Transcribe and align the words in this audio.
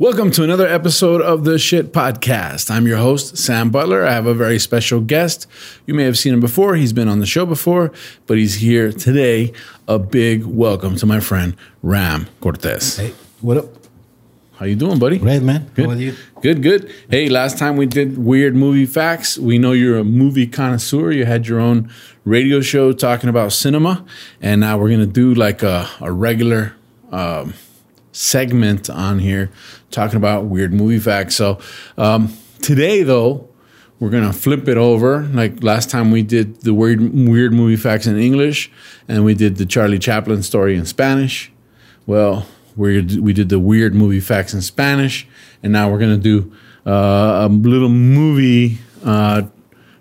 Welcome 0.00 0.32
to 0.32 0.42
another 0.42 0.66
episode 0.66 1.22
of 1.22 1.44
the 1.44 1.56
Shit 1.56 1.92
Podcast. 1.92 2.68
I'm 2.68 2.84
your 2.84 2.96
host, 2.96 3.36
Sam 3.36 3.70
Butler. 3.70 4.04
I 4.04 4.10
have 4.10 4.26
a 4.26 4.34
very 4.34 4.58
special 4.58 5.00
guest. 5.00 5.46
You 5.86 5.94
may 5.94 6.02
have 6.02 6.18
seen 6.18 6.34
him 6.34 6.40
before. 6.40 6.74
He's 6.74 6.92
been 6.92 7.06
on 7.06 7.20
the 7.20 7.26
show 7.26 7.46
before, 7.46 7.92
but 8.26 8.36
he's 8.36 8.56
here 8.56 8.90
today. 8.90 9.52
A 9.86 10.00
big 10.00 10.44
welcome 10.46 10.96
to 10.96 11.06
my 11.06 11.20
friend 11.20 11.54
Ram 11.80 12.26
Cortez. 12.40 12.96
Hey, 12.96 13.14
what 13.40 13.56
up? 13.56 13.66
How 14.56 14.66
you 14.66 14.74
doing, 14.74 14.98
buddy? 14.98 15.18
Great, 15.18 15.42
man. 15.42 15.70
Good. 15.74 15.84
How 15.84 15.92
are 15.92 15.96
you? 15.96 16.16
Good, 16.42 16.64
good. 16.64 16.92
Hey, 17.08 17.28
last 17.28 17.56
time 17.56 17.76
we 17.76 17.86
did 17.86 18.18
weird 18.18 18.56
movie 18.56 18.86
facts. 18.86 19.38
We 19.38 19.58
know 19.58 19.70
you're 19.70 19.98
a 19.98 20.04
movie 20.04 20.48
connoisseur. 20.48 21.12
You 21.12 21.24
had 21.24 21.46
your 21.46 21.60
own 21.60 21.88
radio 22.24 22.60
show 22.60 22.92
talking 22.92 23.30
about 23.30 23.52
cinema, 23.52 24.04
and 24.42 24.60
now 24.60 24.76
we're 24.76 24.90
gonna 24.90 25.06
do 25.06 25.34
like 25.34 25.62
a, 25.62 25.88
a 26.00 26.10
regular 26.10 26.74
um, 27.12 27.54
segment 28.14 28.88
on 28.88 29.18
here 29.18 29.50
talking 29.90 30.16
about 30.16 30.46
weird 30.46 30.72
movie 30.72 30.98
facts. 30.98 31.34
So 31.34 31.58
um, 31.98 32.32
today, 32.62 33.02
though, 33.02 33.48
we're 34.00 34.10
gonna 34.10 34.32
flip 34.32 34.68
it 34.68 34.76
over. 34.76 35.22
Like 35.32 35.62
last 35.62 35.90
time, 35.90 36.10
we 36.10 36.22
did 36.22 36.62
the 36.62 36.74
weird 36.74 37.00
weird 37.00 37.52
movie 37.52 37.76
facts 37.76 38.06
in 38.06 38.18
English, 38.18 38.70
and 39.08 39.24
we 39.24 39.34
did 39.34 39.56
the 39.56 39.66
Charlie 39.66 39.98
Chaplin 39.98 40.42
story 40.42 40.76
in 40.76 40.84
Spanish. 40.84 41.52
Well, 42.06 42.46
we 42.76 43.02
we 43.18 43.32
did 43.32 43.48
the 43.48 43.58
weird 43.58 43.94
movie 43.94 44.20
facts 44.20 44.52
in 44.54 44.62
Spanish, 44.62 45.26
and 45.62 45.72
now 45.72 45.90
we're 45.90 45.98
gonna 45.98 46.16
do 46.16 46.52
uh, 46.86 47.46
a 47.46 47.48
little 47.48 47.88
movie 47.88 48.78
uh, 49.04 49.42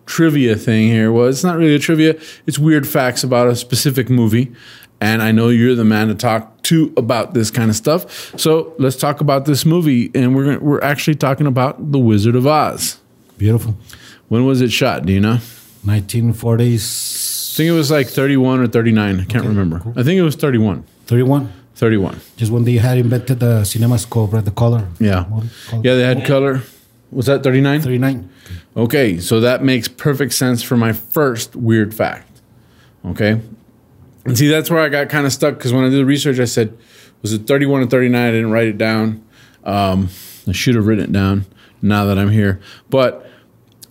trivia 0.06 0.56
thing 0.56 0.88
here. 0.88 1.12
Well, 1.12 1.28
it's 1.28 1.44
not 1.44 1.58
really 1.58 1.76
a 1.76 1.80
trivia; 1.80 2.20
it's 2.46 2.59
weird 2.59 2.88
facts 2.88 3.24
about 3.24 3.48
a 3.48 3.56
specific 3.56 4.09
movie. 4.09 4.52
And 5.04 5.22
I 5.22 5.34
know 5.34 5.50
you're 5.50 5.76
the 5.76 5.84
man 5.84 6.08
to 6.08 6.16
talk 6.16 6.64
to 6.64 6.94
about 6.96 7.34
this 7.34 7.52
kind 7.52 7.70
of 7.70 7.76
stuff. 7.76 8.40
So 8.40 8.73
let's 8.80 8.96
talk 8.96 9.20
about 9.20 9.44
this 9.44 9.66
movie, 9.66 10.09
and 10.16 10.34
we're 10.34 10.46
gonna, 10.46 10.59
we're 10.59 10.82
actually 10.82 11.16
talking 11.16 11.46
about 11.46 11.92
The 11.92 12.00
Wizard 12.00 12.38
of 12.38 12.48
Oz. 12.48 13.00
Beautiful. 13.38 13.76
When 14.30 14.46
was 14.46 14.62
it 14.62 14.72
shot? 14.72 15.06
Do 15.06 15.12
you 15.12 15.20
know? 15.20 15.40
1940s. 15.86 17.54
I 17.54 17.58
think 17.58 17.68
it 17.68 17.74
was 17.74 17.92
like 17.92 18.08
31 18.08 18.62
or 18.62 18.68
39. 18.68 19.20
I 19.20 19.26
can't 19.26 19.46
remember. 19.46 19.81
I 19.98 20.04
think 20.04 20.18
it 20.18 20.24
was 20.24 20.36
31. 20.36 20.86
31. 21.06 21.52
31. 21.76 22.22
Just 22.38 22.54
when 22.54 22.64
they 22.64 22.78
had 22.78 22.98
invented 22.98 23.42
the 23.42 23.64
CinemaScope, 23.64 24.31
right? 24.31 24.46
The 24.46 24.52
color. 24.52 24.88
Yeah. 25.02 25.26
Color? 25.26 25.81
Yeah, 25.84 25.96
they 25.96 26.04
had 26.04 26.26
color. 26.26 26.62
Was 27.12 27.26
that 27.26 27.44
39? 27.44 27.81
39. 27.81 28.30
Okay, 28.78 29.20
so 29.20 29.42
that 29.42 29.64
makes 29.64 29.90
perfect 29.90 30.31
sense 30.31 30.64
for 30.64 30.78
my 30.78 30.94
first 30.94 31.58
weird 31.58 31.94
fact. 31.94 32.40
Okay. 33.06 33.42
And 34.26 34.38
see, 34.38 34.48
that's 34.48 34.70
where 34.70 34.80
I 34.80 34.90
got 34.90 35.10
kind 35.10 35.26
of 35.26 35.34
stuck 35.34 35.58
because 35.58 35.74
when 35.74 35.84
I 35.84 35.90
did 35.90 35.98
the 35.98 36.06
research, 36.06 36.40
I 36.40 36.46
said, 36.46 36.78
was 37.22 37.34
it 37.34 37.48
31 37.48 37.82
or 37.82 37.88
39? 37.88 38.22
I 38.22 38.32
didn't 38.32 38.52
write 38.52 38.68
it 38.68 38.78
down. 38.78 39.26
Um, 39.64 40.10
I 40.48 40.52
should 40.52 40.76
have 40.76 40.86
written 40.86 41.06
it 41.06 41.12
down 41.12 41.46
now 41.82 42.06
that 42.06 42.18
I'm 42.18 42.30
here. 42.30 42.60
But 42.90 43.16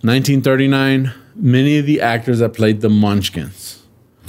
1939, 0.03 1.13
many 1.35 1.79
of 1.79 1.87
the 1.87 2.01
actors 2.01 2.39
that 2.41 2.55
played 2.55 2.81
the 2.81 2.89
Munchkins. 2.89 3.83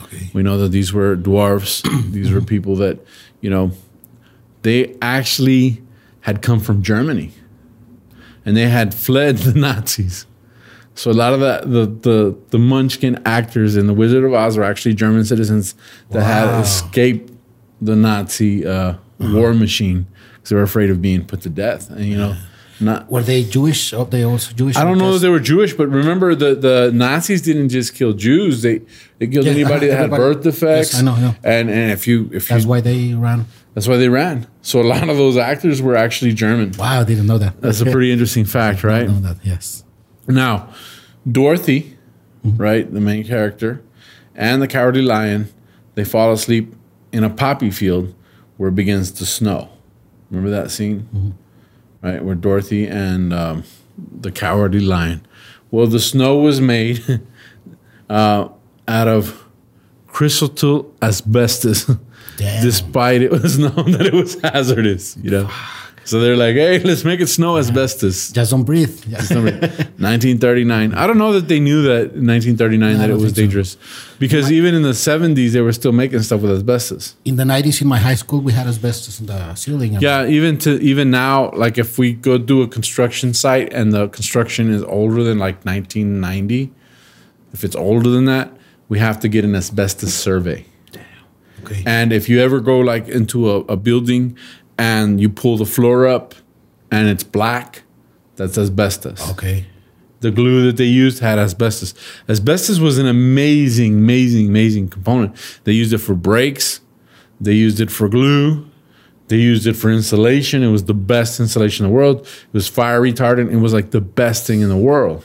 Okay. 0.04 0.30
We 0.34 0.44
know 0.44 0.58
that 0.58 0.70
these 0.70 0.94
were 0.94 1.16
dwarfs. 1.16 1.84
these 2.10 2.32
were 2.32 2.42
people 2.42 2.76
that, 2.78 3.00
you 3.42 3.50
know, 3.50 3.72
they 4.62 4.96
actually 5.02 5.82
had 6.22 6.42
come 6.42 6.60
from 6.60 6.82
Germany 6.82 7.34
and 8.46 8.56
they 8.56 8.68
had 8.68 8.94
fled 8.94 9.38
the 9.38 9.54
Nazis. 9.60 10.26
So 10.96 11.10
a 11.10 11.14
lot 11.14 11.34
of 11.34 11.40
the, 11.40 11.62
the 11.66 11.86
the 11.86 12.38
the 12.52 12.60
Munchkin 12.60 13.22
actors 13.26 13.76
in 13.76 13.88
the 13.88 13.94
Wizard 13.94 14.24
of 14.24 14.34
Oz 14.34 14.58
were 14.58 14.64
actually 14.64 14.94
German 14.94 15.26
citizens 15.26 15.76
that 16.12 16.24
had 16.24 16.62
escaped 16.62 17.32
the 17.82 17.96
Nazi 17.96 18.66
uh, 18.66 18.96
war 19.20 19.54
machine 19.54 20.06
because 20.36 20.50
they 20.52 20.56
were 20.56 20.64
afraid 20.64 20.90
of 20.90 21.02
being 21.02 21.26
put 21.26 21.42
to 21.42 21.50
death. 21.50 21.90
And 21.90 22.06
you 22.06 22.18
know, 22.18 22.36
not 22.80 23.10
Were 23.12 23.22
they 23.24 23.44
Jewish? 23.44 23.92
Oh, 23.94 24.06
they 24.06 24.24
also 24.24 24.54
Jewish? 24.54 24.76
I 24.76 24.84
don't 24.84 24.98
know 24.98 25.16
if 25.16 25.22
they 25.22 25.30
were 25.30 25.40
Jewish, 25.40 25.74
but 25.74 25.88
remember 25.88 26.36
the, 26.36 26.54
the 26.56 26.92
Nazis 26.94 27.42
didn't 27.42 27.70
just 27.70 27.96
kill 27.96 28.14
Jews; 28.14 28.62
they 28.62 28.82
they 29.18 29.28
killed 29.28 29.46
Yeah, 29.46 29.54
anybody 29.54 29.90
uh-huh, 29.90 30.08
that 30.08 30.12
had 30.12 30.18
birth 30.18 30.44
defects. 30.44 30.94
Yes, 30.94 31.00
I 31.00 31.04
know, 31.04 31.16
know. 31.16 31.36
And 31.44 31.70
and 31.70 31.92
if 31.92 32.08
you 32.08 32.30
if 32.34 32.50
you 32.50 32.56
That's 32.56 32.66
why 32.66 32.82
they 32.82 33.14
ran. 33.14 33.46
that's 33.74 33.88
why 33.88 33.98
they 33.98 34.10
ran. 34.10 34.48
So 34.62 34.80
a 34.82 34.84
lot 34.84 35.10
of 35.10 35.18
those 35.18 35.38
actors 35.38 35.82
were 35.82 35.96
actually 35.96 36.34
German. 36.34 36.74
Wow, 36.78 37.02
I 37.02 37.04
didn't 37.04 37.26
know 37.26 37.38
that. 37.40 37.60
That's 37.62 37.82
a 37.82 37.86
pretty 37.86 38.12
interesting 38.16 38.46
fact, 38.46 38.84
I 38.86 38.88
right? 38.88 39.08
know 39.08 39.20
that, 39.22 39.38
yes. 39.44 39.84
Now, 40.28 40.74
Dorothy, 41.30 41.98
right, 42.44 42.92
the 42.92 43.02
main 43.02 43.26
character, 43.26 43.82
and 44.36 44.62
the 44.62 44.68
Cowardly 44.68 45.02
Lion, 45.02 45.50
they 45.96 46.04
fall 46.04 46.32
asleep 46.32 46.74
in 47.12 47.24
a 47.24 47.30
poppy 47.30 47.70
field 47.70 48.14
where 48.58 48.70
it 48.70 48.76
begins 48.76 49.12
to 49.12 49.26
snow. 49.26 49.70
Remember 50.30 50.50
that 50.50 50.72
scene, 50.72 51.36
right, 52.02 52.24
where 52.24 52.36
Dorothy 52.36 52.88
and 52.88 53.34
um, 53.34 53.64
the 53.98 54.32
Cowardly 54.32 54.80
Lion. 54.80 55.26
Well, 55.72 55.88
the 55.88 56.00
snow 56.00 56.38
was 56.38 56.62
made 56.62 57.04
uh, 58.10 58.50
out 58.88 59.08
of 59.08 59.44
crystal 60.08 60.94
asbestos, 61.02 61.90
despite 62.38 63.22
it 63.22 63.32
was 63.32 63.58
known 63.60 63.92
that 63.92 64.06
it 64.06 64.14
was 64.14 64.40
hazardous. 64.42 65.18
You 65.18 65.32
know, 65.32 65.52
so 66.06 66.20
they're 66.20 66.36
like, 66.38 66.56
"Hey, 66.56 66.80
let's 66.80 67.04
make 67.04 67.20
it 67.22 67.28
snow 67.28 67.58
asbestos." 67.58 68.32
Just 68.38 68.52
don't 68.52 68.64
breathe. 68.64 68.94
Yeah. 69.08 69.22
number 69.32 69.52
1939. 69.52 70.94
I 70.94 71.08
don't 71.08 71.18
know 71.18 71.34
that 71.34 71.48
they 71.48 71.60
knew 71.60 71.82
that 71.84 72.14
in 72.16 72.28
1939 72.28 72.98
that 72.98 73.10
it 73.10 73.14
was 73.14 73.24
think 73.24 73.36
so. 73.36 73.42
dangerous 73.42 73.78
because 74.20 74.52
even 74.52 74.74
in 74.76 74.82
the 74.82 74.90
70s 74.90 75.52
they 75.52 75.62
were 75.62 75.74
still 75.74 75.92
making 75.92 76.22
stuff 76.24 76.42
with 76.42 76.52
asbestos. 76.52 77.16
In 77.26 77.36
the 77.36 77.44
90s, 77.44 77.82
in 77.82 77.88
my 77.88 78.00
high 78.00 78.16
school, 78.16 78.40
we 78.42 78.52
had 78.54 78.68
asbestos 78.68 79.20
in 79.20 79.26
the 79.28 79.56
ceiling. 79.56 79.94
Yeah, 80.00 80.26
even 80.26 80.58
to 80.60 80.80
even 80.82 81.12
now, 81.12 81.52
like 81.52 81.78
if 81.78 81.98
we 81.98 82.14
go 82.14 82.38
do 82.38 82.62
a 82.62 82.68
construction 82.68 83.34
site 83.34 83.72
and 83.74 83.94
the 83.94 84.08
construction 84.10 84.74
is 84.74 84.84
older 84.84 85.24
than 85.24 85.38
like 85.40 85.64
1990, 85.66 86.72
if 87.54 87.64
it's 87.64 87.76
older 87.76 88.10
than 88.10 88.26
that, 88.26 88.52
we 88.90 89.00
have 89.00 89.20
to 89.22 89.28
get 89.28 89.46
an 89.46 89.56
asbestos 89.56 90.14
survey. 90.14 90.66
Okay. 91.64 91.84
And 91.86 92.12
if 92.12 92.28
you 92.28 92.42
ever 92.42 92.60
go 92.60 92.80
like 92.80 93.08
into 93.08 93.50
a, 93.50 93.60
a 93.62 93.78
building 93.78 94.38
and 94.78 95.20
you 95.20 95.30
pull 95.30 95.58
the 95.58 95.66
floor 95.66 96.08
up 96.08 96.36
and 96.92 97.08
it's 97.08 97.24
black, 97.24 97.84
that's 98.36 98.58
asbestos. 98.58 99.30
okay. 99.32 99.66
the 100.22 100.32
glue 100.32 100.66
that 100.66 100.78
they 100.78 100.86
used 100.86 101.20
had 101.20 101.38
asbestos. 101.38 101.94
Asbestos 102.30 102.80
was 102.80 102.98
an 102.98 103.08
amazing, 103.08 103.94
amazing, 103.94 104.48
amazing 104.48 104.88
component. 104.88 105.36
They 105.64 105.74
used 105.74 105.94
it 105.94 106.00
for 106.00 106.16
brakes, 106.16 106.82
they 107.40 107.54
used 107.54 107.80
it 107.82 107.92
for 107.92 108.08
glue, 108.08 108.66
they 109.28 109.38
used 109.38 109.66
it 109.66 109.74
for 109.74 109.90
insulation. 109.90 110.64
It 110.64 110.72
was 110.72 110.86
the 110.86 110.94
best 110.94 111.40
insulation 111.40 111.86
in 111.86 111.92
the 111.92 111.96
world. 111.96 112.22
It 112.22 112.54
was 112.54 112.68
fire 112.68 113.02
retardant. 113.02 113.52
It 113.52 113.58
was 113.58 113.74
like 113.74 113.92
the 113.92 114.02
best 114.02 114.46
thing 114.46 114.62
in 114.62 114.70
the 114.70 114.78
world. 114.78 115.24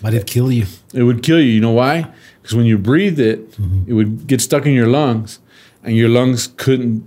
But 0.00 0.14
it 0.14 0.26
killed 0.26 0.52
you. 0.52 0.66
It 0.94 1.02
would 1.02 1.22
kill 1.22 1.40
you. 1.40 1.46
You 1.46 1.60
know 1.60 1.72
why? 1.72 2.10
Because 2.40 2.56
when 2.56 2.66
you 2.66 2.78
breathed 2.78 3.20
it, 3.20 3.52
mm-hmm. 3.52 3.90
it 3.90 3.92
would 3.92 4.26
get 4.26 4.40
stuck 4.40 4.64
in 4.66 4.72
your 4.72 4.86
lungs, 4.86 5.38
and 5.84 5.96
your 5.96 6.08
lungs 6.08 6.46
couldn't 6.56 7.06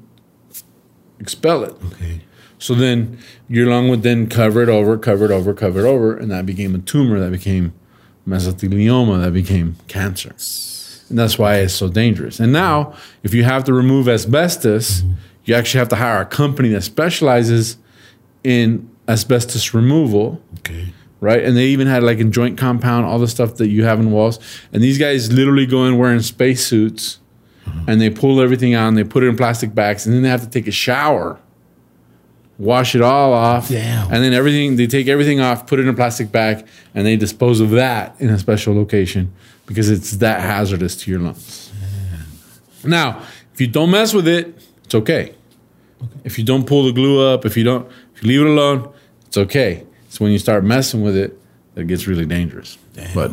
expel 1.20 1.64
it. 1.64 1.76
Okay. 1.94 2.22
So 2.58 2.74
then 2.74 3.18
your 3.48 3.68
lung 3.68 3.90
would 3.90 4.04
then 4.04 4.28
cover 4.28 4.64
it 4.64 4.70
over, 4.70 4.98
cover 4.98 5.26
it 5.26 5.32
over, 5.32 5.54
cover 5.54 5.86
it 5.86 5.90
over, 5.90 6.16
and 6.18 6.32
that 6.32 6.46
became 6.46 6.74
a 6.74 6.80
tumor, 6.80 7.20
that 7.20 7.32
became 7.32 7.74
mesothelioma, 8.28 9.24
that 9.24 9.34
became 9.34 9.76
cancer. 9.88 10.36
And 11.10 11.20
that's 11.20 11.38
why 11.38 11.58
it's 11.58 11.74
so 11.74 11.90
dangerous. 11.90 12.40
And 12.40 12.52
now, 12.52 12.96
if 13.24 13.34
you 13.34 13.44
have 13.44 13.64
to 13.66 13.74
remove 13.74 14.08
asbestos, 14.08 15.02
mm-hmm. 15.02 15.14
you 15.44 15.54
actually 15.54 15.80
have 15.80 15.90
to 15.90 15.96
hire 15.96 16.22
a 16.22 16.26
company 16.26 16.70
that 16.70 16.82
specializes 16.82 17.78
in 18.44 18.90
asbestos 19.08 19.74
removal, 19.74 20.42
Okay. 20.60 20.94
right? 21.20 21.44
And 21.44 21.56
they 21.56 21.68
even 21.68 21.88
had 21.88 22.04
like 22.04 22.20
a 22.20 22.24
joint 22.24 22.58
compound, 22.58 23.06
all 23.06 23.20
the 23.20 23.28
stuff 23.28 23.56
that 23.58 23.68
you 23.68 23.84
have 23.84 24.00
in 24.00 24.12
walls. 24.12 24.40
And 24.74 24.82
these 24.82 24.98
guys 24.98 25.32
literally 25.32 25.68
go 25.68 25.86
in 25.86 25.98
wearing 25.98 26.22
spacesuits 26.22 27.20
and 27.88 28.00
they 28.02 28.10
pull 28.10 28.42
everything 28.42 28.74
out 28.74 28.88
and 28.88 28.98
they 28.98 29.04
put 29.04 29.24
it 29.24 29.28
in 29.28 29.36
plastic 29.38 29.74
bags 29.76 30.06
and 30.06 30.16
then 30.16 30.22
they 30.24 30.30
have 30.30 30.42
to 30.42 30.50
take 30.50 30.68
a 30.68 30.72
shower 30.72 31.40
wash 32.58 32.96
it 32.96 33.02
all 33.02 33.34
off. 33.34 33.68
Damn. 33.70 34.06
And 34.14 34.24
then 34.24 34.34
everything, 34.34 34.76
they 34.78 34.88
take 34.88 35.08
everything 35.08 35.40
off, 35.42 35.68
put 35.68 35.80
it 35.80 35.84
in 35.84 35.90
a 35.90 35.94
plastic 35.94 36.32
bag, 36.32 36.66
and 36.94 37.06
they 37.06 37.18
dispose 37.18 37.60
of 37.60 37.72
that 37.72 38.16
in 38.20 38.30
a 38.30 38.40
special 38.40 38.74
location 38.74 39.34
because 39.66 39.90
it's 39.90 40.12
that 40.18 40.42
hazardous 40.42 40.96
to 40.98 41.12
your 41.12 41.20
lungs. 41.20 41.72
Now, 42.84 43.22
if 43.54 43.60
you 43.60 43.68
don't 43.68 43.92
mess 43.92 44.14
with 44.14 44.28
it, 44.28 44.54
it's 44.84 44.96
okay. 44.96 45.34
If 46.24 46.38
you 46.38 46.46
don't 46.46 46.66
pull 46.68 46.86
the 46.86 46.92
glue 46.92 47.26
up, 47.28 47.46
if 47.46 47.58
you 47.58 47.64
don't, 47.64 47.90
if 48.16 48.24
you 48.24 48.30
leave 48.30 48.42
it 48.42 48.48
alone, 48.48 48.94
it's 49.26 49.38
okay. 49.38 49.84
It's 50.08 50.20
when 50.20 50.32
you 50.32 50.40
start 50.40 50.64
messing 50.64 51.02
with 51.02 51.18
it 51.18 51.38
that 51.74 51.82
it 51.82 51.88
gets 51.88 52.08
really 52.08 52.26
dangerous. 52.26 52.78
But 53.14 53.32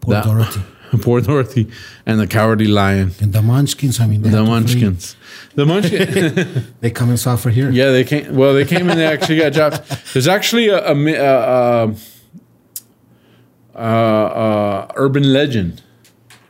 Poor 0.00 0.14
that- 0.14 0.24
Dorothy. 0.24 0.60
Poor 1.02 1.20
Dorothy 1.20 1.70
and 2.06 2.18
the 2.18 2.26
Cowardly 2.26 2.66
Lion. 2.66 3.12
And 3.20 3.32
the 3.32 3.42
Munchkins, 3.42 4.00
I 4.00 4.06
mean, 4.06 4.22
The. 4.22 4.42
Munchkins. 4.42 5.16
The 5.54 5.66
Munchkins. 5.66 6.66
They 6.80 6.90
come 6.90 7.10
and 7.10 7.18
suffer 7.18 7.50
here. 7.50 7.70
yeah, 7.70 7.90
they 7.90 8.04
came. 8.04 8.34
Well, 8.34 8.54
they 8.54 8.64
came 8.64 8.88
and 8.88 8.98
they 8.98 9.06
actually 9.06 9.38
got 9.38 9.52
jobs. 9.52 9.80
There's 10.12 10.28
actually 10.28 10.68
a, 10.68 10.78
a, 10.78 11.94
a, 13.74 13.82
a, 13.82 14.92
urban 14.96 15.32
legend 15.32 15.82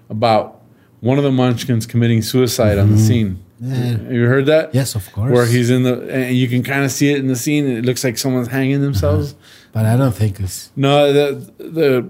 about 0.09 0.61
one 1.01 1.19
of 1.19 1.25
the 1.25 1.33
Munchkins 1.33 1.87
committing 1.87 2.23
suicide 2.23 2.79
on 2.79 2.91
the 2.91 2.97
mm-hmm. 2.97 3.07
scene. 3.07 3.45
Yeah. 3.61 3.75
Have 3.75 4.13
you 4.13 4.27
heard 4.27 4.47
that? 4.47 4.75
Yes, 4.75 4.95
of 4.95 5.11
course. 5.13 5.33
Where 5.33 5.47
he's 5.47 5.71
in 5.71 5.83
the, 5.83 6.09
and 6.13 6.37
you 6.37 6.47
can 6.49 6.63
kind 6.63 6.85
of 6.85 6.93
see 6.93 7.11
it 7.11 7.19
in 7.19 7.27
the 7.27 7.37
scene. 7.37 7.67
It 7.67 7.85
looks 7.85 8.05
like 8.05 8.17
someone's 8.17 8.49
hanging 8.49 8.81
themselves. 8.83 9.35
But 9.73 9.85
I 9.85 9.97
don't 9.97 10.15
think 10.15 10.39
it's. 10.39 10.71
No, 10.77 11.13
the 11.13 11.53
the 11.59 12.09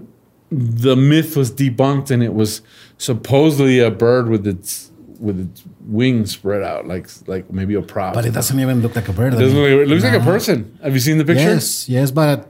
the 0.51 0.95
myth 0.95 1.35
was 1.37 1.51
debunked, 1.51 2.11
and 2.11 2.23
it 2.23 2.33
was 2.33 2.61
supposedly 2.97 3.79
a 3.79 3.91
bird 3.91 4.29
with 4.29 4.47
its 4.47 4.91
with 5.19 5.39
its 5.39 5.63
wings 5.85 6.31
spread 6.31 6.63
out, 6.63 6.87
like 6.87 7.07
like 7.27 7.51
maybe 7.51 7.73
a 7.75 7.81
prop. 7.81 8.13
But 8.13 8.25
it 8.25 8.33
doesn't 8.33 8.59
even 8.59 8.81
look 8.81 8.95
like 8.95 9.07
a 9.09 9.13
bird. 9.13 9.33
It 9.33 9.39
doesn't 9.39 9.57
look- 9.57 9.69
it 9.69 9.87
looks 9.87 10.03
like 10.03 10.13
a 10.21 10.23
person. 10.23 10.77
Have 10.81 10.93
you 10.93 10.99
seen 10.99 11.17
the 11.17 11.25
picture? 11.25 11.43
Yes, 11.55 11.89
yes, 11.89 12.11
but 12.11 12.47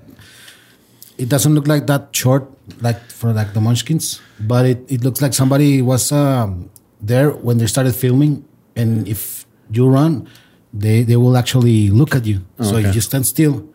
it 1.18 1.30
doesn't 1.30 1.54
look 1.56 1.68
like 1.68 1.88
that 1.88 2.10
short, 2.16 2.50
like 2.82 3.00
for 3.12 3.34
like 3.34 3.54
the 3.54 3.62
Munchkins. 3.62 4.22
But 4.40 4.66
it, 4.66 4.80
it 4.88 5.04
looks 5.04 5.22
like 5.22 5.34
somebody 5.34 5.82
was 5.82 6.12
um, 6.12 6.70
there 7.02 7.32
when 7.32 7.58
they 7.58 7.68
started 7.68 7.94
filming, 7.96 8.46
and 8.76 9.08
if 9.08 9.46
you 9.72 9.88
run, 9.90 10.28
they 10.74 11.04
they 11.04 11.18
will 11.18 11.36
actually 11.36 11.90
look 11.90 12.16
at 12.16 12.26
you. 12.26 12.46
So 12.62 12.78
Okay. 12.78 12.88
if 12.90 12.96
you 12.96 13.02
stand 13.02 13.26
still, 13.26 13.68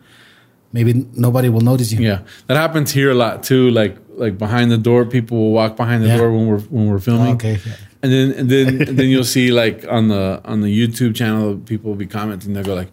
maybe 0.75 0.91
nobody 1.25 1.49
will 1.53 1.65
notice 1.71 1.89
you. 1.93 1.99
Yeah, 2.09 2.19
that 2.47 2.57
happens 2.57 2.91
here 2.97 3.09
a 3.11 3.19
lot 3.25 3.35
too. 3.49 3.63
Like 3.79 3.95
like 4.23 4.35
behind 4.45 4.67
the 4.75 4.77
door, 4.89 5.05
people 5.15 5.35
will 5.37 5.51
walk 5.61 5.75
behind 5.77 5.99
the 6.03 6.07
Yeah. 6.09 6.17
door 6.19 6.29
when 6.35 6.45
we're 6.49 6.63
when 6.75 6.85
we're 6.91 6.99
filming. 7.09 7.31
Oh, 7.35 7.39
okay. 7.39 7.57
yeah. 7.65 7.75
And 8.03 8.09
then 8.13 8.27
and 8.39 8.47
then 8.53 8.67
and 8.89 8.95
then 8.99 9.07
you'll 9.09 9.31
see 9.37 9.47
like 9.63 9.77
on 9.97 10.09
the 10.13 10.23
on 10.51 10.57
the 10.65 10.71
YouTube 10.79 11.13
channel, 11.15 11.55
people 11.71 11.87
will 11.91 11.97
be 12.05 12.11
commenting. 12.17 12.53
They'll 12.53 12.63
go 12.71 12.75
like, 12.75 12.91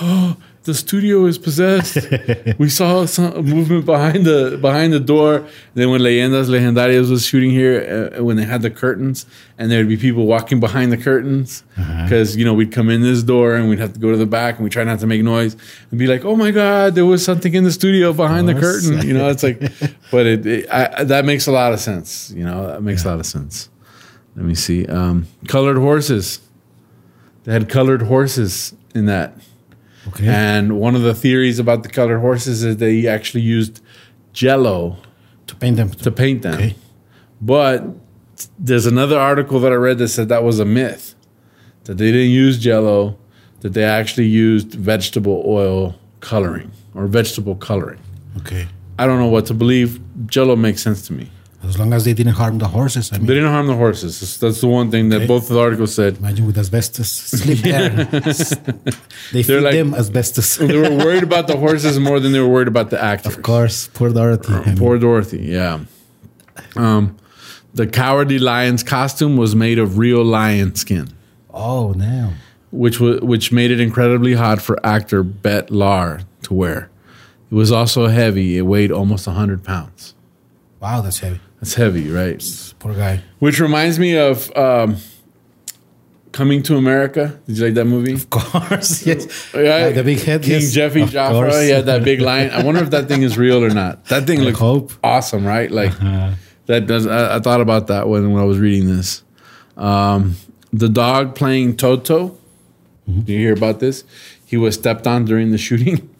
"Oh, 0.00 0.36
the 0.64 0.74
studio 0.74 1.26
is 1.26 1.38
possessed. 1.38 1.98
we 2.58 2.68
saw 2.68 3.06
some 3.06 3.34
movement 3.44 3.84
behind 3.84 4.24
the 4.24 4.58
behind 4.60 4.92
the 4.92 5.00
door." 5.00 5.46
then 5.74 5.90
when 5.90 6.00
Leyendas 6.00 6.48
Legendarias 6.48 7.10
was 7.10 7.24
shooting 7.24 7.50
here, 7.50 8.12
uh, 8.16 8.22
when 8.22 8.36
they 8.36 8.44
had 8.44 8.62
the 8.62 8.70
curtains, 8.70 9.26
and 9.58 9.70
there'd 9.70 9.88
be 9.88 9.96
people 9.96 10.26
walking 10.26 10.60
behind 10.60 10.90
the 10.90 10.96
curtains 10.96 11.62
because 11.76 12.36
you 12.36 12.44
know 12.44 12.54
we'd 12.54 12.72
come 12.72 12.90
in 12.90 13.02
this 13.02 13.22
door 13.22 13.54
and 13.54 13.68
we'd 13.68 13.78
have 13.78 13.92
to 13.92 14.00
go 14.00 14.10
to 14.10 14.16
the 14.16 14.26
back 14.26 14.56
and 14.56 14.64
we 14.64 14.70
try 14.70 14.84
not 14.84 14.98
to 15.00 15.06
make 15.06 15.22
noise 15.22 15.56
and 15.90 15.98
be 15.98 16.06
like, 16.06 16.24
"Oh 16.24 16.36
my 16.36 16.50
God, 16.50 16.94
there 16.94 17.06
was 17.06 17.24
something 17.24 17.54
in 17.54 17.64
the 17.64 17.72
studio 17.72 18.12
behind 18.12 18.48
the 18.48 18.54
curtain." 18.54 19.06
You 19.06 19.14
know, 19.14 19.28
it's 19.28 19.42
like, 19.42 19.60
but 20.10 20.26
it, 20.26 20.46
it 20.46 20.70
I, 20.70 21.04
that 21.04 21.24
makes 21.24 21.46
a 21.46 21.52
lot 21.52 21.72
of 21.72 21.80
sense. 21.80 22.30
You 22.30 22.44
know, 22.44 22.66
that 22.68 22.82
makes 22.82 23.04
a 23.04 23.08
lot 23.08 23.20
of 23.20 23.26
sense. 23.26 23.68
Let 24.36 24.44
me 24.44 24.54
see. 24.54 24.86
Um, 24.86 25.26
colored 25.46 25.76
horses. 25.76 26.40
They 27.44 27.52
had 27.52 27.68
colored 27.68 28.02
horses 28.02 28.74
in 28.94 29.06
that. 29.06 29.34
Okay. 30.08 30.26
And 30.26 30.78
one 30.78 30.94
of 30.94 31.02
the 31.02 31.14
theories 31.14 31.58
about 31.58 31.82
the 31.82 31.88
colored 31.88 32.18
horses 32.20 32.62
is 32.62 32.76
they 32.76 33.06
actually 33.06 33.40
used 33.42 33.80
jello 34.32 34.98
to 35.46 35.54
paint 35.56 35.76
them. 35.76 35.90
to 35.90 36.10
paint 36.10 36.42
them. 36.42 36.54
Okay. 36.54 36.74
But 37.40 37.84
there's 38.58 38.86
another 38.86 39.18
article 39.18 39.60
that 39.60 39.72
I 39.72 39.76
read 39.76 39.98
that 39.98 40.08
said 40.08 40.28
that 40.28 40.42
was 40.42 40.58
a 40.58 40.64
myth, 40.64 41.14
that 41.84 41.98
they 41.98 42.10
didn't 42.10 42.30
use 42.30 42.58
jello, 42.58 43.18
that 43.60 43.72
they 43.72 43.84
actually 43.84 44.26
used 44.26 44.74
vegetable 44.74 45.42
oil 45.46 45.98
coloring 46.20 46.70
or 46.94 47.06
vegetable 47.06 47.54
coloring. 47.54 48.00
Okay. 48.38 48.66
I 48.98 49.06
don't 49.06 49.18
know 49.18 49.28
what 49.28 49.46
to 49.46 49.54
believe. 49.54 50.00
Jello 50.26 50.56
makes 50.56 50.82
sense 50.82 51.06
to 51.06 51.12
me. 51.12 51.30
As 51.66 51.78
long 51.78 51.92
as 51.94 52.04
they 52.04 52.12
didn't 52.12 52.34
harm 52.34 52.58
the 52.58 52.68
horses. 52.68 53.10
I 53.12 53.16
mean, 53.18 53.26
They 53.26 53.34
didn't 53.34 53.50
harm 53.50 53.66
the 53.66 53.74
horses. 53.76 54.20
That's- 54.20 54.36
That's 54.38 54.60
the 54.60 54.66
one 54.68 54.90
thing 54.90 55.08
that 55.10 55.16
Okay. 55.22 55.26
both 55.26 55.48
the 55.48 55.58
articles 55.58 55.94
said. 55.94 56.18
imagine 56.18 56.46
with 56.46 56.58
asbestos. 56.58 57.08
Sleep 57.10 57.58
there. 57.62 57.88
they 59.32 59.42
feed 59.42 59.60
like- 59.60 59.74
them 59.74 59.94
asbestos. 59.94 60.56
they 60.70 60.76
were 60.76 60.90
worried 61.04 61.22
about 61.22 61.46
the 61.46 61.56
horses 61.56 61.98
more 61.98 62.20
than 62.20 62.32
they 62.32 62.40
were 62.40 62.48
worried 62.48 62.68
about 62.68 62.90
the 62.90 63.02
actors. 63.02 63.34
of 63.36 63.42
course. 63.42 63.88
Poor 63.94 64.10
Dorothy. 64.10 64.52
I 64.52 64.64
mean, 64.66 64.76
Poor 64.76 64.98
Dorothy, 64.98 65.38
yeah. 65.42 65.80
Um, 66.76 67.16
the 67.74 67.86
cowardly 67.86 68.38
lion's 68.38 68.82
costume 68.82 69.36
was 69.36 69.54
made 69.54 69.78
of 69.78 69.98
real 69.98 70.22
lion 70.24 70.74
skin, 70.76 71.08
oh, 71.52 71.92
now. 71.96 72.34
which 72.70 73.00
was 73.00 73.20
which 73.20 73.50
made 73.52 73.70
it 73.70 73.80
incredibly 73.80 74.34
hot 74.34 74.60
for 74.62 74.78
actor 74.86 75.22
Bert 75.24 75.68
Lahr 75.70 76.22
to 76.42 76.54
wear. 76.54 76.90
It 77.50 77.54
was 77.54 77.72
also 77.72 78.06
heavy. 78.06 78.58
It 78.58 78.62
weighed 78.62 78.92
almost 78.92 79.26
hundred 79.26 79.64
pounds. 79.64 80.14
Wow, 80.80 81.00
that's 81.00 81.18
heavy. 81.20 81.40
That's 81.64 81.76
heavy, 81.76 82.10
right? 82.10 82.74
Poor 82.78 82.92
guy. 82.92 83.22
Which 83.38 83.58
reminds 83.58 83.98
me 83.98 84.18
of 84.18 84.54
um, 84.54 84.98
Coming 86.30 86.62
to 86.64 86.76
America. 86.76 87.40
Did 87.46 87.56
you 87.56 87.64
like 87.64 87.74
that 87.74 87.86
movie? 87.86 88.12
Of 88.12 88.28
course, 88.28 89.06
yes. 89.06 89.50
Yeah, 89.54 89.86
Like 89.86 89.94
the 89.94 90.04
big 90.04 90.20
head. 90.20 90.42
King 90.42 90.60
yes. 90.60 90.72
Jaffe 90.74 91.00
Of 91.00 91.10
course. 91.14 91.58
He 91.62 91.70
had 91.70 91.86
that 91.86 92.04
big 92.04 92.20
line. 92.20 92.50
I 92.50 92.62
wonder 92.62 92.82
if 92.82 92.90
that 92.90 93.08
thing 93.08 93.22
is 93.22 93.38
real 93.38 93.64
or 93.64 93.70
not. 93.70 94.04
That 94.06 94.26
thing 94.26 94.40
I 94.40 94.42
looks 94.42 94.58
hope. 94.58 94.92
awesome, 95.02 95.46
right? 95.46 95.70
Like 95.70 95.98
that 96.66 96.86
does. 96.86 97.06
I, 97.06 97.36
I 97.36 97.40
thought 97.40 97.62
about 97.62 97.86
that 97.86 98.10
when 98.10 98.30
when 98.32 98.42
I 98.42 98.44
was 98.44 98.58
reading 98.58 98.86
this. 98.94 99.22
Um, 99.78 100.36
the 100.70 100.90
dog 100.90 101.34
playing 101.34 101.78
Toto. 101.78 102.36
Do 103.08 103.32
you 103.32 103.38
hear 103.38 103.54
about 103.54 103.80
this? 103.80 104.04
He 104.44 104.58
was 104.58 104.74
stepped 104.74 105.06
on 105.06 105.24
during 105.24 105.50
the 105.50 105.56
shooting, 105.58 106.14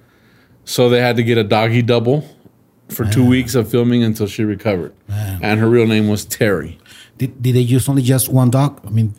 so 0.66 0.90
they 0.90 1.00
had 1.00 1.16
to 1.16 1.22
get 1.22 1.38
a 1.38 1.44
doggy 1.44 1.80
double 1.80 2.28
for 2.92 3.04
two 3.04 3.26
weeks 3.26 3.54
of 3.54 3.70
filming 3.70 4.02
until 4.02 4.26
she 4.26 4.44
recovered. 4.44 4.92
And 5.08 5.60
her 5.60 5.68
real 5.68 5.86
name 5.86 6.08
was 6.08 6.24
Terry. 6.24 6.78
Did, 7.18 7.42
did 7.42 7.54
they 7.54 7.60
use 7.60 7.88
only 7.88 8.02
just 8.02 8.28
one 8.28 8.50
dog? 8.50 8.80
I 8.86 8.90
mean, 8.90 9.14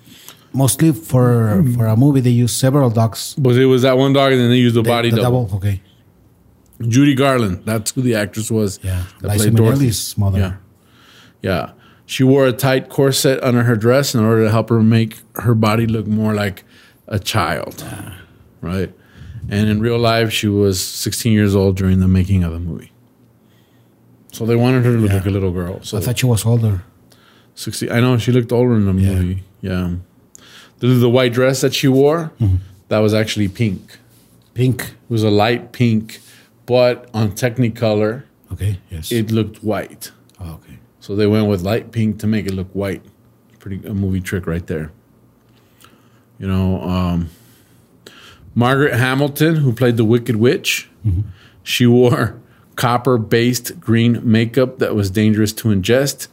mostly 0.53 0.91
for 0.91 1.63
for 1.75 1.85
a 1.87 1.95
movie, 1.95 2.21
they 2.21 2.29
use 2.29 2.51
several 2.51 2.89
dogs. 2.89 3.35
But 3.37 3.55
it 3.55 3.65
was 3.65 3.81
that 3.83 3.97
one 3.97 4.13
dog, 4.13 4.31
and 4.31 4.41
then 4.41 4.49
they 4.49 4.57
used 4.57 4.75
the 4.75 4.83
body 4.83 5.09
the 5.09 5.21
double. 5.21 5.49
Okay. 5.53 5.81
Judy 6.81 7.15
Garland. 7.15 7.63
That's 7.65 7.91
who 7.91 8.01
the 8.01 8.15
actress 8.15 8.49
was. 8.51 8.79
Yeah. 8.83 9.03
that 9.21 9.31
Liza 9.31 9.43
played 9.43 9.55
Dorothy. 9.55 9.85
Minnelli's 9.87 10.17
mother. 10.17 10.39
Yeah. 10.39 10.55
Yeah. 11.41 11.71
She 12.05 12.23
wore 12.23 12.45
a 12.47 12.51
tight 12.51 12.89
corset 12.89 13.41
under 13.43 13.63
her 13.63 13.75
dress 13.75 14.13
in 14.13 14.23
order 14.23 14.43
to 14.43 14.51
help 14.51 14.69
her 14.69 14.81
make 14.81 15.19
her 15.35 15.55
body 15.55 15.87
look 15.87 16.07
more 16.07 16.33
like 16.33 16.65
a 17.07 17.19
child. 17.19 17.83
Right. 18.61 18.93
And 19.49 19.69
in 19.69 19.81
real 19.81 19.99
life, 19.99 20.31
she 20.31 20.47
was 20.47 20.81
16 20.81 21.31
years 21.33 21.55
old 21.55 21.77
during 21.77 21.99
the 21.99 22.07
making 22.07 22.43
of 22.43 22.51
the 22.51 22.59
movie. 22.59 22.91
So 24.33 24.45
they 24.45 24.55
wanted 24.55 24.83
her 24.85 24.91
to 24.93 24.97
look 24.97 25.11
Yeah. 25.11 25.17
like 25.17 25.25
a 25.27 25.29
little 25.29 25.51
girl. 25.51 25.79
So 25.83 25.97
I 25.97 26.01
thought 26.01 26.17
she 26.19 26.25
was 26.25 26.43
older. 26.45 26.81
60, 27.55 27.89
I 27.91 27.99
know 28.01 28.17
she 28.17 28.31
looked 28.31 28.51
older 28.51 28.73
in 28.75 28.85
the 28.85 28.93
Yeah. 29.01 29.13
movie. 29.15 29.43
Yeah. 29.61 29.95
The, 30.79 30.87
the 30.87 31.09
white 31.09 31.33
dress 31.33 31.61
that 31.61 31.73
she 31.73 31.87
wore, 31.87 32.31
Mm-hmm. 32.41 32.55
that 32.89 32.99
was 32.99 33.13
actually 33.13 33.47
pink. 33.47 33.99
Pink. 34.55 34.81
It 34.81 35.09
was 35.09 35.23
a 35.23 35.29
light 35.29 35.71
pink, 35.71 36.19
but 36.65 37.09
on 37.13 37.31
Technicolor, 37.31 38.23
Okay. 38.51 38.79
Yes. 38.89 39.11
it 39.11 39.31
looked 39.31 39.63
white. 39.63 40.11
oh, 40.39 40.53
okay. 40.55 40.77
So 40.99 41.15
they 41.15 41.27
went 41.27 41.47
with 41.47 41.61
light 41.61 41.91
pink 41.91 42.17
to 42.19 42.27
make 42.27 42.45
it 42.47 42.53
look 42.53 42.71
white. 42.73 43.03
Pretty 43.59 43.85
a 43.87 43.93
movie 43.93 44.19
trick 44.21 44.45
right 44.47 44.65
there. 44.67 44.91
You 46.39 46.47
know, 46.47 46.81
um, 46.81 47.29
Margaret 48.55 48.93
Hamilton, 48.95 49.57
who 49.57 49.73
played 49.73 49.95
the 49.97 50.03
Wicked 50.05 50.35
Witch, 50.37 50.89
she 51.63 51.85
wore 51.85 52.39
copper-based 52.75 53.80
green 53.80 54.20
makeup 54.24 54.80
that 54.80 54.96
was 54.96 55.10
dangerous 55.10 55.53
to 55.53 55.70
ingest, 55.70 56.27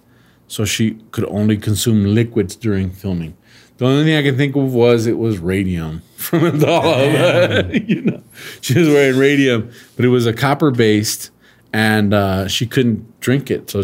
so 0.49 0.65
she 0.65 0.99
could 1.13 1.25
only 1.27 1.57
consume 1.57 2.15
liquids 2.15 2.57
during 2.57 2.91
filming. 2.91 3.37
The 3.79 3.87
only 3.87 4.05
thing 4.05 4.17
I 4.17 4.23
can 4.23 4.37
think 4.37 4.57
of 4.57 4.75
was 4.75 5.07
it 5.07 5.17
was 5.17 5.39
radium 5.39 6.03
from 6.17 6.45
a 6.45 6.53
doll. 6.53 7.65
you 7.73 8.03
know, 8.03 8.23
she 8.61 8.79
was 8.79 8.89
wearing 8.89 9.19
radium, 9.19 9.71
but 9.97 10.05
it 10.05 10.09
was 10.09 10.27
a 10.27 10.33
copper-based, 10.35 11.31
and 11.73 12.13
uh, 12.13 12.49
she 12.49 12.67
couldn't 12.67 13.21
drink 13.21 13.51
it, 13.51 13.71
so 13.71 13.83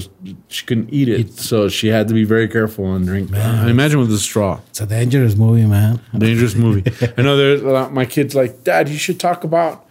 she 0.49 0.67
couldn't 0.67 0.91
eat 0.93 1.09
it. 1.09 1.33
So 1.35 1.69
she 1.69 1.89
had 1.89 2.09
to 2.09 2.15
be 2.15 2.25
very 2.25 2.49
careful 2.49 2.95
and 2.95 3.07
drink. 3.07 3.33
I 3.33 3.71
imagine 3.71 4.01
with 4.01 4.13
a 4.13 4.19
straw. 4.19 4.61
It's 4.69 4.81
a 4.81 4.87
dangerous 4.87 5.37
movie, 5.37 5.65
man. 5.67 6.01
Dangerous 6.17 6.57
movie. 6.57 6.91
I 7.17 7.23
know 7.23 7.37
there's 7.37 7.63
a 7.63 7.69
lot, 7.69 7.93
my 7.93 8.05
kids 8.05 8.35
like, 8.35 8.65
Dad, 8.65 8.89
you 8.89 8.99
should 8.99 9.21
talk 9.21 9.45
about 9.45 9.86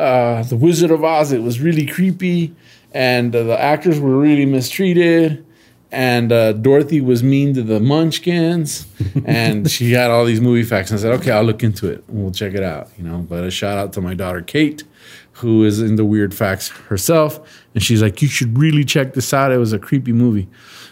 uh, 0.00 0.42
the 0.44 0.56
Wizard 0.56 0.90
of 0.90 1.04
Oz. 1.04 1.32
It 1.32 1.42
was 1.42 1.60
really 1.60 1.86
creepy, 1.86 2.54
and 2.92 3.34
uh, 3.34 3.44
the 3.44 3.60
actors 3.60 4.00
were 4.00 4.16
really 4.16 4.46
mistreated, 4.46 5.44
and 5.92 6.32
uh, 6.32 6.52
Dorothy 6.52 7.00
was 7.00 7.22
mean 7.22 7.54
to 7.54 7.62
the 7.62 7.80
Munchkins, 7.80 8.86
and 9.24 9.70
she 9.70 9.92
had 9.92 10.10
all 10.10 10.24
these 10.24 10.40
movie 10.40 10.62
facts. 10.62 10.90
And 10.90 10.98
I 10.98 11.02
said, 11.02 11.12
okay, 11.20 11.30
I'll 11.30 11.44
look 11.44 11.62
into 11.62 11.88
it. 11.88 12.04
We'll 12.08 12.32
check 12.32 12.54
it 12.54 12.62
out. 12.62 12.88
You 12.96 13.04
know, 13.04 13.18
but 13.18 13.44
a 13.44 13.50
shout 13.50 13.78
out 13.78 13.92
to 13.94 14.00
my 14.00 14.14
daughter 14.14 14.42
Kate, 14.42 14.84
who 15.32 15.64
is 15.64 15.80
into 15.80 16.04
weird 16.04 16.34
facts 16.34 16.68
herself, 16.68 17.38
and 17.74 17.82
she's 17.82 18.02
like, 18.02 18.22
you 18.22 18.28
should 18.28 18.58
really 18.58 18.84
check 18.84 19.14
this 19.14 19.32
out. 19.34 19.52
It 19.52 19.58
was 19.58 19.72
a 19.72 19.78
creepy 19.78 20.12
movie, 20.12 20.48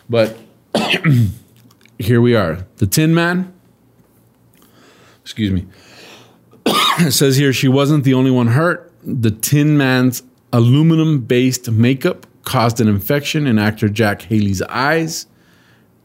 but 0.09 0.37
here 1.99 2.21
we 2.21 2.35
are, 2.35 2.67
the 2.77 2.87
Tin 2.87 3.15
Man 3.15 3.55
excuse 5.29 5.53
me. 5.53 5.67
it 7.07 7.13
says 7.13 7.37
here 7.37 7.53
she 7.53 7.69
wasn't 7.69 8.03
the 8.03 8.15
only 8.15 8.31
one 8.31 8.47
hurt. 8.47 8.88
The 9.03 9.31
Tin 9.31 9.77
Man's 9.77 10.23
aluminum 10.53 11.21
based 11.21 11.71
makeup 11.71 12.27
caused 12.45 12.81
an 12.81 12.89
infection 12.89 13.47
in 13.47 13.59
actor 13.59 13.89
Jack 13.89 14.23
Haley's 14.23 14.63
eyes, 14.63 15.27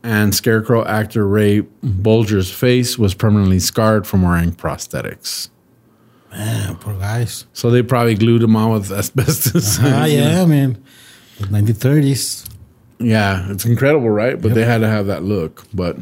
and 0.03 0.35
Scarecrow 0.35 0.85
actor 0.85 1.25
Ray 1.27 1.61
Bolger's 1.81 2.51
face 2.51 2.97
was 2.97 3.13
permanently 3.13 3.59
scarred 3.59 4.05
from 4.05 4.21
wearing 4.21 4.51
prosthetics. 4.51 5.49
Man, 6.31 6.75
poor 6.77 6.95
guys. 6.95 7.45
So 7.53 7.69
they 7.69 7.83
probably 7.83 8.15
glued 8.15 8.43
him 8.43 8.55
on 8.55 8.71
with 8.71 8.91
asbestos. 8.99 9.77
Ah, 9.79 10.05
yeah, 10.05 10.45
man. 10.45 10.83
The 11.39 11.47
1930s. 11.47 12.49
Yeah, 12.99 13.51
it's 13.51 13.65
incredible, 13.65 14.09
right? 14.09 14.39
But 14.41 14.53
they 14.53 14.65
had 14.65 14.79
to 14.79 14.87
have 14.87 15.07
that 15.07 15.23
look. 15.23 15.65
But 15.73 15.97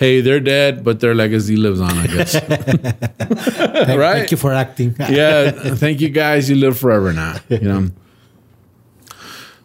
hey, 0.00 0.20
they're 0.22 0.40
dead, 0.40 0.82
but 0.82 0.98
their 1.00 1.14
legacy 1.14 1.56
lives 1.56 1.80
on, 1.80 1.92
I 1.92 2.06
guess. 2.08 2.32
Thank, 2.40 3.98
Right. 3.98 4.18
thank 4.20 4.30
you 4.30 4.36
for 4.38 4.52
acting. 4.52 4.96
yeah, 4.98 5.50
thank 5.76 6.00
you 6.00 6.08
guys. 6.08 6.48
You 6.50 6.56
live 6.56 6.78
forever 6.78 7.12
now. 7.12 7.36
You 7.48 7.58
know. 7.60 7.88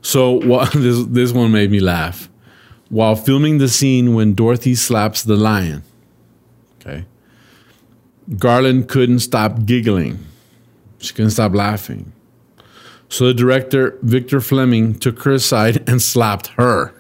So 0.02 0.32
what, 0.32 0.72
this 0.76 1.06
this 1.08 1.32
one 1.32 1.52
made 1.52 1.72
me 1.72 1.80
laugh. 1.80 2.30
While 2.90 3.16
filming 3.16 3.58
the 3.58 3.68
scene 3.68 4.14
when 4.14 4.34
Dorothy 4.36 4.76
slaps 4.76 5.24
the 5.24 5.36
lion, 5.36 5.84
okay, 6.80 7.06
Garland 8.38 8.88
couldn't 8.90 9.20
stop 9.20 9.66
giggling. 9.66 10.20
She 11.00 11.14
couldn't 11.14 11.32
stop 11.32 11.54
laughing. 11.56 12.12
So 13.10 13.26
the 13.28 13.34
director 13.34 13.98
Victor 14.02 14.42
Fleming 14.42 14.96
took 14.96 15.22
her 15.24 15.34
aside 15.34 15.88
and 15.90 16.02
slapped 16.02 16.48
her. 16.58 16.94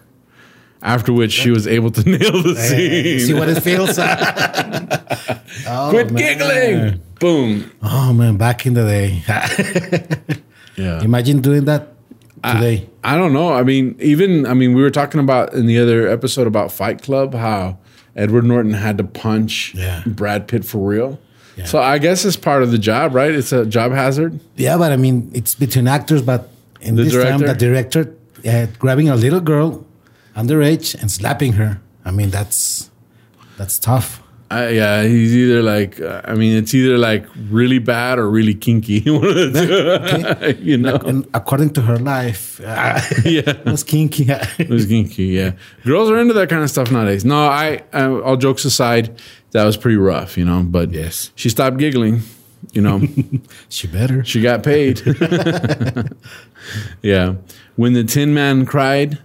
After 0.81 1.11
which 1.13 1.31
she 1.31 1.49
was 1.49 1.65
able 1.67 1.89
to 1.91 2.03
nail 2.09 2.43
the 2.43 2.55
scene. 2.55 3.19
See 3.19 3.33
what 3.33 3.49
it 3.49 3.61
feels? 3.61 3.97
oh, 5.67 5.87
Quit 5.89 6.11
man. 6.11 6.15
giggling! 6.17 7.01
Boom. 7.19 7.71
Oh, 7.81 8.13
man, 8.13 8.37
back 8.37 8.65
in 8.65 8.73
the 8.73 8.83
day. 8.83 9.23
Yeah. 10.77 11.01
Imagine 11.03 11.39
doing 11.39 11.63
that 11.65 11.93
today. 12.43 12.89
I 13.01 13.15
don't 13.15 13.31
know. 13.31 13.53
I 13.53 13.63
mean, 13.63 13.95
even 14.01 14.45
I 14.45 14.53
mean, 14.53 14.73
we 14.73 14.81
were 14.81 14.89
talking 14.91 15.21
about 15.21 15.53
in 15.53 15.67
the 15.67 15.79
other 15.79 16.05
episode 16.09 16.47
about 16.47 16.69
Fight 16.69 17.01
Club 17.01 17.33
how 17.33 17.77
Edward 18.13 18.43
Norton 18.43 18.73
had 18.73 18.97
to 18.97 19.05
punch 19.05 19.73
Yeah. 19.73 20.03
Brad 20.05 20.49
Pitt 20.49 20.65
for 20.65 20.79
real. 20.85 21.17
So 21.63 21.79
I 21.79 21.97
guess 21.97 22.25
it's 22.25 22.35
part 22.35 22.61
of 22.61 22.71
the 22.71 22.77
job, 22.77 23.15
right? 23.15 23.31
It's 23.31 23.53
a 23.53 23.65
job 23.65 23.93
hazard. 23.93 24.37
Yeah, 24.57 24.77
but 24.77 24.91
I 24.91 24.97
mean, 24.97 25.31
it's 25.33 25.55
between 25.55 25.87
actors, 25.87 26.21
but 26.21 26.49
in 26.81 26.95
The 26.97 27.03
this 27.03 27.13
time, 27.13 27.39
director? 27.39 27.53
the 27.53 27.55
director 27.65 28.15
uh, 28.45 28.67
grabbing 28.77 29.07
a 29.07 29.15
little 29.15 29.39
girl 29.39 29.87
underage 30.35 30.95
and 30.99 31.11
slapping 31.11 31.53
her. 31.53 31.81
I 32.03 32.11
mean, 32.11 32.29
that's 32.29 32.89
that's 33.57 33.79
tough. 33.79 34.21
I, 34.51 34.67
yeah, 34.69 35.01
he's 35.03 35.35
either 35.35 35.63
like, 35.63 35.99
uh, 35.99 36.21
I 36.23 36.35
mean, 36.35 36.55
it's 36.55 36.71
either 36.75 36.99
like 36.99 37.25
really 37.49 37.79
bad 37.79 38.19
or 38.19 38.29
really 38.29 38.53
kinky. 38.53 38.99
One 39.09 39.25
of 39.25 39.53
the 39.53 40.55
two, 40.55 40.63
you 40.63 40.77
know, 40.77 40.97
And 40.97 41.27
according 41.33 41.71
to 41.71 41.81
her 41.81 41.97
life, 41.97 42.61
uh, 42.63 43.01
yeah, 43.25 43.41
it 43.49 43.65
was 43.65 43.83
kinky. 43.83 44.25
it 44.29 44.69
was 44.69 44.85
kinky. 44.85 45.25
Yeah, 45.25 45.53
girls 45.83 46.11
are 46.11 46.19
into 46.19 46.35
that 46.35 46.49
kind 46.49 46.61
of 46.61 46.69
stuff 46.69 46.91
nowadays. 46.91 47.25
No, 47.25 47.39
I, 47.47 47.81
I 47.91 48.05
all 48.05 48.37
jokes 48.37 48.65
aside, 48.65 49.19
that 49.51 49.65
was 49.65 49.77
pretty 49.77 49.97
rough, 49.97 50.37
you 50.37 50.45
know. 50.45 50.61
But 50.61 50.91
Yes. 50.91 51.31
she 51.35 51.49
stopped 51.49 51.77
giggling. 51.77 52.21
You 52.71 52.81
know. 52.81 53.01
she 53.69 53.87
better. 53.87 54.23
She 54.25 54.41
got 54.41 54.61
paid. 54.63 55.01
yeah. 57.01 57.35
When 57.75 57.93
the 57.93 58.03
Tin 58.03 58.33
Man 58.33 58.65
cried, 58.65 59.17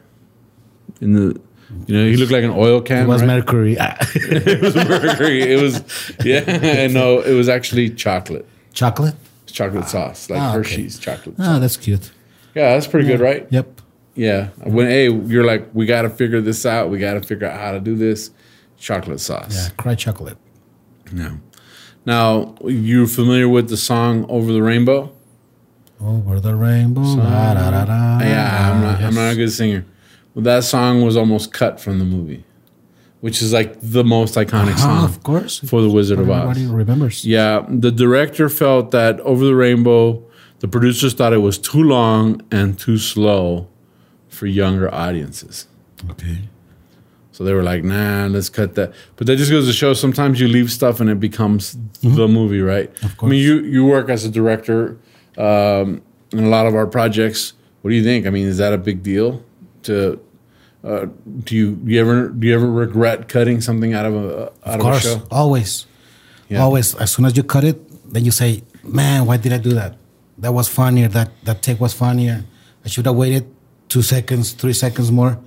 in 1.00 1.12
the, 1.14 1.40
you 1.86 1.96
know, 1.96 2.04
he 2.06 2.16
looked 2.16 2.32
like 2.32 2.44
an 2.44 2.50
oil 2.50 2.80
can. 2.80 3.04
It 3.04 3.08
was 3.08 3.22
right? 3.22 3.28
Mercury. 3.28 3.76
it 3.78 4.60
was 4.60 4.74
mercury. 4.74 5.42
It 5.42 5.60
was, 5.60 6.12
yeah. 6.24 6.86
No, 6.90 7.20
it 7.20 7.34
was 7.34 7.48
actually 7.48 7.90
chocolate. 7.90 8.46
Chocolate. 8.72 9.14
It's 9.44 9.52
chocolate 9.52 9.88
sauce, 9.88 10.28
like 10.30 10.40
Ah, 10.40 10.50
okay. 10.50 10.56
Hershey's 10.58 10.98
chocolate. 10.98 11.36
Oh, 11.38 11.44
sauce. 11.44 11.60
that's 11.60 11.76
cute. 11.76 12.10
Yeah, 12.54 12.74
that's 12.74 12.86
pretty 12.86 13.06
good, 13.06 13.20
right? 13.20 13.46
Yep. 13.50 13.80
Yeah. 14.14 14.48
When 14.64 14.86
hey, 14.86 15.10
you're 15.10 15.44
like, 15.44 15.68
we 15.72 15.86
got 15.86 16.02
to 16.02 16.10
figure 16.10 16.40
this 16.40 16.66
out. 16.66 16.90
We 16.90 16.98
got 16.98 17.14
to 17.14 17.22
figure 17.22 17.46
out 17.48 17.58
how 17.60 17.72
to 17.72 17.80
do 17.80 17.96
this. 17.96 18.30
Chocolate 18.76 19.20
sauce. 19.20 19.54
Yeah, 19.54 19.68
cry 19.76 19.94
chocolate. 19.94 20.38
No. 21.12 21.38
Now, 22.06 22.54
you're 22.64 23.06
familiar 23.06 23.48
with 23.48 23.68
the 23.68 23.76
song 23.76 24.24
"Over 24.28 24.52
the 24.52 24.62
Rainbow"? 24.62 25.12
Over 26.00 26.40
the 26.40 26.54
rainbow. 26.54 27.02
la, 27.02 27.52
da, 27.54 27.70
da, 27.70 27.84
da, 27.84 28.20
Yeah, 28.20 28.72
I'm 28.72 28.80
not. 28.82 29.00
I'm 29.02 29.14
not 29.14 29.32
a 29.34 29.36
good 29.36 29.52
singer. 29.52 29.84
That 30.44 30.64
song 30.64 31.02
was 31.02 31.16
almost 31.16 31.52
cut 31.52 31.80
from 31.80 31.98
the 31.98 32.04
movie, 32.04 32.44
which 33.20 33.42
is 33.42 33.52
like 33.52 33.76
the 33.80 34.04
most 34.04 34.34
iconic 34.34 34.74
Ah, 34.74 34.86
song 34.86 35.04
of 35.04 35.22
course. 35.22 35.58
for 35.60 35.80
the 35.82 35.90
Wizard 35.90 36.18
of 36.18 36.28
Oz. 36.30 36.50
Everybody 36.56 36.66
remembers. 36.66 37.24
Yeah, 37.24 37.64
the 37.68 37.90
director 37.92 38.48
felt 38.48 38.90
that 38.92 39.20
"Over 39.20 39.44
the 39.44 39.54
Rainbow," 39.54 40.22
the 40.60 40.68
producers 40.68 41.14
thought 41.14 41.32
it 41.32 41.38
was 41.42 41.58
too 41.58 41.82
long 41.82 42.40
and 42.50 42.78
too 42.78 42.98
slow 42.98 43.66
for 44.28 44.46
younger 44.46 44.92
audiences. 44.94 45.66
Okay. 46.10 46.38
So 47.32 47.44
they 47.44 47.54
were 47.54 47.62
like, 47.62 47.82
"Nah, 47.84 48.26
let's 48.26 48.48
cut 48.50 48.74
that." 48.74 48.92
But 49.16 49.26
that 49.26 49.36
just 49.36 49.50
goes 49.50 49.66
to 49.66 49.72
show 49.72 49.94
sometimes 49.94 50.40
you 50.40 50.48
leave 50.48 50.70
stuff 50.70 51.00
and 51.00 51.08
it 51.10 51.20
becomes 51.20 51.76
the 52.02 52.28
movie, 52.28 52.60
right? 52.60 52.90
Of 53.02 53.16
course. 53.16 53.28
I 53.28 53.30
mean, 53.30 53.42
you 53.42 53.60
you 53.60 53.86
work 53.86 54.08
as 54.10 54.24
a 54.24 54.30
director 54.30 54.96
um, 55.38 56.02
in 56.32 56.44
a 56.44 56.48
lot 56.48 56.66
of 56.66 56.74
our 56.74 56.86
projects. 56.86 57.54
What 57.82 57.90
do 57.90 57.96
you 57.96 58.04
think? 58.04 58.26
I 58.26 58.30
mean, 58.30 58.46
is 58.46 58.58
that 58.58 58.72
a 58.74 58.78
big 58.78 59.02
deal? 59.02 59.42
To 59.84 60.20
uh, 60.84 61.06
do 61.44 61.54
you 61.56 61.78
you 61.84 62.00
ever 62.00 62.28
do 62.28 62.46
you 62.46 62.54
ever 62.54 62.70
regret 62.70 63.28
cutting 63.28 63.60
something 63.60 63.92
out 63.94 64.06
of 64.06 64.14
a 64.14 64.42
out 64.44 64.52
Of 64.64 64.74
of, 64.74 64.80
course. 64.80 65.04
a 65.04 65.08
show? 65.18 65.26
Always. 65.30 65.86
Yeah. 66.48 66.62
Always. 66.62 66.94
As 66.96 67.10
soon 67.12 67.24
as 67.26 67.36
you 67.36 67.42
cut 67.42 67.64
it, 67.64 67.78
then 68.12 68.24
you 68.24 68.30
say, 68.30 68.62
Man, 68.82 69.26
why 69.26 69.36
did 69.36 69.52
I 69.52 69.58
do 69.58 69.70
that? 69.74 69.96
That 70.38 70.52
was 70.52 70.68
funnier. 70.68 71.08
That 71.08 71.30
that 71.44 71.62
take 71.62 71.80
was 71.80 71.92
funnier. 71.92 72.44
I 72.84 72.88
should 72.88 73.06
have 73.06 73.16
waited 73.16 73.44
two 73.88 74.02
seconds, 74.02 74.52
three 74.52 74.72
seconds 74.72 75.10
more 75.12 75.38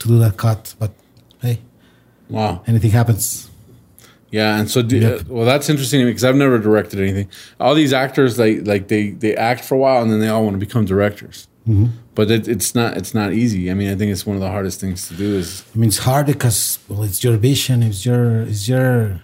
to 0.00 0.08
do 0.08 0.18
that 0.18 0.36
cut. 0.36 0.74
But 0.78 0.92
hey, 1.40 1.60
Wow. 2.28 2.62
anything 2.66 2.90
happens. 2.90 3.48
Yeah, 4.30 4.58
and 4.60 4.70
so 4.70 4.82
do, 4.82 4.96
uh, 5.14 5.22
well, 5.26 5.46
that's 5.46 5.70
interesting 5.70 6.04
because 6.04 6.22
I've 6.22 6.36
never 6.36 6.58
directed 6.58 7.00
anything. 7.00 7.30
All 7.58 7.74
these 7.74 7.94
actors, 7.94 8.38
like 8.38 8.66
like 8.66 8.88
they 8.88 9.10
they 9.12 9.34
act 9.34 9.64
for 9.64 9.76
a 9.76 9.78
while 9.78 10.02
and 10.02 10.12
then 10.12 10.20
they 10.20 10.28
all 10.28 10.44
want 10.44 10.52
to 10.54 10.58
become 10.66 10.84
directors. 10.84 11.48
Mm-hmm. 11.68 11.86
But 12.14 12.30
it, 12.30 12.48
it's 12.48 12.74
not 12.74 12.96
it's 12.96 13.14
not 13.14 13.32
easy. 13.32 13.70
I 13.70 13.74
mean, 13.74 13.90
I 13.90 13.94
think 13.94 14.10
it's 14.10 14.24
one 14.24 14.36
of 14.36 14.42
the 14.42 14.50
hardest 14.50 14.80
things 14.80 15.06
to 15.08 15.14
do. 15.14 15.36
Is 15.36 15.64
I 15.74 15.78
mean, 15.78 15.88
it's 15.88 15.98
hard 15.98 16.26
because 16.26 16.78
well, 16.88 17.02
it's 17.02 17.22
your 17.22 17.36
vision. 17.36 17.82
It's 17.82 18.06
your. 18.06 18.42
It's 18.42 18.66
your. 18.68 19.20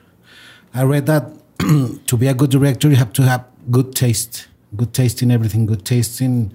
I 0.75 0.83
read 0.83 1.07
that 1.07 1.33
to 2.07 2.17
be 2.17 2.27
a 2.27 2.35
good 2.35 2.51
director, 2.51 2.89
you 2.89 2.97
have 2.97 3.13
to 3.15 3.23
have 3.23 3.45
good 3.71 3.95
taste. 3.95 4.49
Good 4.77 4.93
taste 4.93 5.23
in 5.23 5.31
everything. 5.31 5.67
Good 5.67 5.85
taste 5.85 6.21
in, 6.21 6.53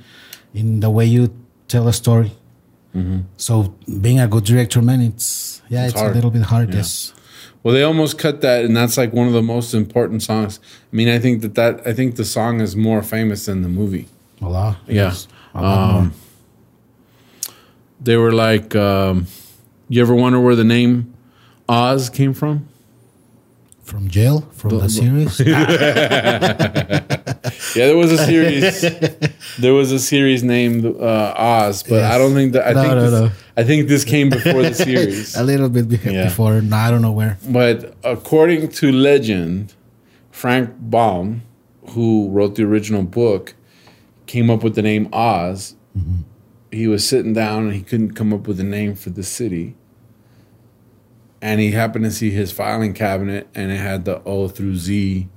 in 0.53 0.81
the 0.81 0.89
way 0.89 1.05
you 1.05 1.34
tell 1.67 1.88
a 1.88 1.93
story. 1.93 2.31
Mm-hmm. 2.96 3.19
So 3.38 3.75
being 4.01 4.19
a 4.19 4.27
good 4.27 4.43
director, 4.43 4.81
man, 4.81 5.01
it's 5.01 5.62
yeah, 5.69 5.86
It's 5.86 5.93
it's, 5.93 6.01
a 6.01 6.10
little 6.10 6.31
bit 6.31 6.43
hard. 6.43 6.69
Yeah. 6.69 6.77
Yes. 6.77 7.13
well, 7.63 7.74
they 7.74 7.84
almost 7.84 8.17
cut 8.17 8.41
that, 8.41 8.65
and 8.65 8.75
that's 8.75 8.98
like 8.98 9.13
one 9.13 9.27
of 9.27 9.34
the 9.34 9.41
most 9.41 9.74
important 9.74 10.22
songs. 10.24 10.60
I 10.91 10.96
mean, 10.96 11.08
I 11.08 11.19
think 11.19 11.41
that 11.41 11.55
that 11.55 11.88
I 11.88 11.93
think 11.93 12.15
the 12.15 12.25
song 12.25 12.62
is 12.62 12.75
more 12.75 13.01
famous 13.01 13.46
than 13.46 13.62
the 13.62 13.69
movie. 13.69 14.08
A 14.41 14.50
lot. 14.50 14.77
Yeah. 14.88 15.10
yes. 15.10 15.27
A 15.53 15.62
lot 15.62 15.91
more. 15.91 16.01
Um, 16.01 16.13
they 18.01 18.15
were 18.18 18.32
like, 18.32 18.75
um, 18.75 19.27
you 19.89 20.01
ever 20.01 20.15
wonder 20.15 20.39
where 20.39 20.56
the 20.56 20.63
name 20.63 21.13
Oz 21.68 22.10
came 22.10 22.34
from? 22.34 22.68
From 23.84 24.08
jail, 24.08 24.41
from 24.53 24.77
the, 24.77 24.88
series. 24.89 25.39
Yeah, 27.75 27.86
there 27.88 27.98
was 27.98 28.12
a 28.12 28.18
series. 28.25 28.82
there 29.60 29.74
was 29.74 29.91
a 29.91 30.00
series 30.00 30.44
named 30.44 30.86
uh, 30.86 31.34
Oz, 31.38 31.84
but 31.84 32.03
I 32.03 32.18
don't 32.18 32.34
think 32.34 32.53
that. 32.53 32.68
I 32.68 32.74
No, 32.74 32.82
think 32.82 32.94
no, 32.96 33.01
this, 33.12 33.20
no. 33.22 33.32
I 33.58 33.63
think 33.63 33.88
this 33.88 34.03
came 34.06 34.29
before 34.29 34.62
the 34.63 34.74
series. 34.86 35.36
a 35.36 35.44
little 35.44 35.70
bit 35.70 35.88
be- 35.89 35.98
Yeah. 36.03 36.25
before. 36.25 36.62
No, 36.62 36.75
I 36.77 36.89
don't 36.91 37.01
know 37.01 37.12
where. 37.12 37.38
But 37.50 37.96
according 38.03 38.70
to 38.79 38.91
legend, 38.91 39.74
Frank 40.32 40.72
Baum, 40.79 41.41
who 41.89 42.29
wrote 42.29 42.56
the 42.56 42.63
original 42.63 43.03
book, 43.03 43.56
came 44.30 44.52
up 44.52 44.64
with 44.64 44.76
the 44.76 44.84
name 44.84 45.10
Oz. 45.12 45.76
Mm-hmm. 45.98 46.22
He 46.72 46.88
was 46.88 47.08
sitting 47.08 47.34
down 47.34 47.64
and 47.64 47.74
he 47.74 47.82
couldn't 47.82 48.14
come 48.14 48.32
up 48.32 48.48
with 48.48 48.60
a 48.60 48.64
name 48.64 48.94
for 48.94 49.10
the 49.10 49.24
city. 49.24 49.76
And 51.42 51.60
he 51.60 51.72
happened 51.72 52.06
to 52.06 52.12
see 52.12 52.30
his 52.30 52.52
filing 52.52 52.94
cabinet 52.94 53.48
and 53.56 53.72
it 53.72 53.78
had 53.78 54.06
the 54.06 54.22
O 54.26 54.48
through 54.48 54.76
Z 54.76 55.28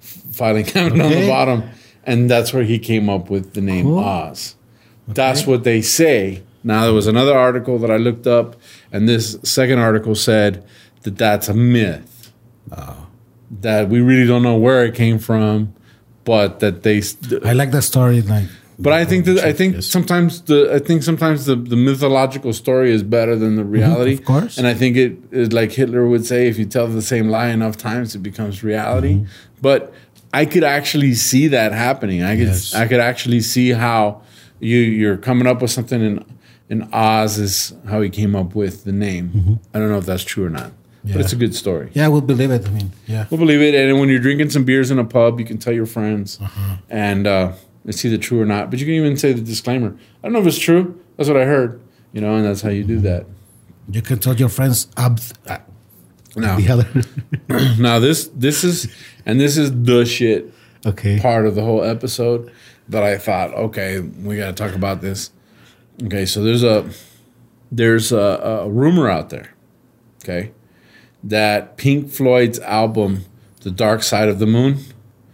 filing 0.00 0.64
cabinet 0.74 1.04
on 1.04 1.12
the 1.12 1.28
bottom. 1.28 1.70
And 2.02 2.28
that's 2.28 2.52
where 2.52 2.64
he 2.64 2.80
came 2.80 3.08
up 3.08 3.30
with 3.30 3.54
the 3.54 3.60
name 3.60 3.84
Cool. 3.84 4.00
Oz. 4.00 4.56
That's 5.06 5.46
what 5.46 5.62
they 5.62 5.80
say. 5.80 6.42
Now, 6.64 6.82
there 6.82 6.94
was 6.94 7.06
another 7.06 7.38
article 7.38 7.78
that 7.78 7.90
I 7.90 7.96
looked 7.96 8.26
up, 8.26 8.54
and 8.92 9.08
this 9.08 9.36
second 9.42 9.80
article 9.80 10.14
said 10.14 10.64
that 11.02 11.16
that's 11.18 11.48
a 11.48 11.54
myth. 11.54 12.32
Oh. 12.70 13.08
That 13.50 13.88
we 13.88 14.00
really 14.00 14.26
don't 14.26 14.44
know 14.44 14.56
where 14.56 14.84
it 14.84 14.94
came 14.94 15.18
from, 15.18 15.74
but 16.24 16.60
that 16.60 16.82
they. 16.82 17.02
I 17.44 17.52
like 17.52 17.70
that 17.72 17.82
story. 17.82 18.22
Like, 18.22 18.48
But 18.78 18.92
I 18.92 19.04
think 19.04 19.24
that 19.26 19.38
I 19.44 19.52
think 19.52 19.74
Yes. 19.74 19.86
sometimes 19.86 20.40
the 20.42 20.74
I 20.74 20.78
think 20.78 21.02
sometimes 21.02 21.44
the, 21.46 21.54
the 21.56 21.76
mythological 21.76 22.52
story 22.52 22.90
is 22.92 23.02
better 23.02 23.36
than 23.36 23.56
the 23.56 23.64
reality. 23.64 24.14
of 24.14 24.24
course. 24.24 24.58
And 24.58 24.66
I 24.66 24.74
think 24.74 24.96
it 24.96 25.12
is 25.30 25.52
like 25.52 25.72
Hitler 25.72 26.06
would 26.06 26.24
say, 26.26 26.48
if 26.48 26.58
you 26.58 26.64
tell 26.66 26.86
the 26.88 27.02
same 27.02 27.28
lie 27.28 27.48
enough 27.48 27.76
times, 27.76 28.14
it 28.14 28.22
becomes 28.22 28.62
reality. 28.64 29.14
Mm-hmm. 29.14 29.60
But 29.60 29.92
I 30.34 30.46
could 30.46 30.64
actually 30.64 31.14
see 31.14 31.48
that 31.48 31.72
happening. 31.72 32.22
I 32.22 32.36
could 32.36 32.48
Yes. 32.48 32.74
I 32.74 32.86
could 32.88 33.00
actually 33.00 33.40
see 33.40 33.70
how 33.72 34.22
you 34.60 34.78
you're 34.78 35.18
coming 35.18 35.46
up 35.46 35.60
with 35.62 35.70
something 35.70 36.02
and 36.02 36.24
and 36.70 36.88
Oz 36.94 37.38
is 37.38 37.74
how 37.90 38.00
he 38.00 38.08
came 38.08 38.34
up 38.34 38.54
with 38.54 38.84
the 38.84 38.92
name. 38.92 39.58
I 39.74 39.78
don't 39.78 39.90
know 39.90 39.98
if 39.98 40.06
that's 40.06 40.24
true 40.24 40.46
or 40.46 40.50
not, 40.50 40.72
Yeah. 41.04 41.14
but 41.14 41.22
it's 41.22 41.32
a 41.32 41.36
good 41.36 41.54
story. 41.54 41.90
Yeah, 41.94 42.08
we'll 42.08 42.20
believe 42.20 42.50
it. 42.52 42.66
I 42.66 42.70
mean, 42.70 42.92
yeah. 43.06 43.26
We'll 43.30 43.38
believe 43.40 43.60
it. 43.60 43.74
And 43.74 43.98
when 43.98 44.08
you're 44.08 44.20
drinking 44.20 44.50
some 44.50 44.64
beers 44.64 44.90
in 44.90 44.98
a 44.98 45.04
pub, 45.04 45.40
you 45.40 45.46
can 45.46 45.58
tell 45.58 45.72
your 45.72 45.86
friends, 45.86 46.38
Uh-huh. 46.40 46.76
and 46.90 47.26
uh, 47.26 47.52
it's 47.84 48.04
either 48.04 48.18
true 48.18 48.40
or 48.40 48.46
not. 48.46 48.70
But 48.70 48.78
you 48.78 48.86
can 48.86 48.94
even 48.94 49.16
say 49.16 49.32
the 49.32 49.40
disclaimer. 49.40 49.96
I 50.22 50.26
don't 50.26 50.32
know 50.32 50.40
if 50.40 50.46
it's 50.46 50.58
true. 50.58 51.00
That's 51.16 51.28
what 51.28 51.36
I 51.36 51.44
heard. 51.44 51.80
You 52.12 52.20
know, 52.20 52.36
and 52.36 52.44
that's 52.44 52.60
how 52.62 52.68
you 52.70 52.84
do 52.84 53.00
that. 53.00 53.26
You 53.90 54.00
can 54.02 54.18
tell 54.18 54.34
your 54.36 54.48
friends 54.48 54.86
ab- 54.96 55.18
uh, 55.48 55.58
Now, 56.36 56.56
the 56.56 56.68
other. 56.70 56.88
now 57.82 57.98
this 57.98 58.28
this 58.34 58.62
is 58.64 58.86
and 59.26 59.40
this 59.40 59.56
is 59.58 59.72
the 59.82 60.04
shit 60.04 60.52
okay. 60.86 61.18
part 61.18 61.46
of 61.46 61.54
the 61.56 61.62
whole 61.62 61.82
episode 61.82 62.50
that 62.88 63.02
I 63.02 63.18
thought, 63.18 63.52
okay, 63.54 63.98
we 64.00 64.36
got 64.36 64.56
to 64.56 64.64
talk 64.66 64.74
about 64.76 65.00
this. 65.00 65.30
Okay, 66.04 66.26
so 66.26 66.42
there's 66.44 66.62
a 66.62 66.88
there's 67.72 68.12
a, 68.12 68.62
a 68.66 68.68
rumor 68.70 69.08
out 69.10 69.30
there, 69.30 69.52
okay, 70.22 70.52
that 71.24 71.76
Pink 71.76 72.10
Floyd's 72.10 72.58
album, 72.60 73.24
The 73.62 73.70
Dark 73.70 74.02
Side 74.02 74.28
of 74.28 74.38
the 74.38 74.46
Moon, 74.46 74.78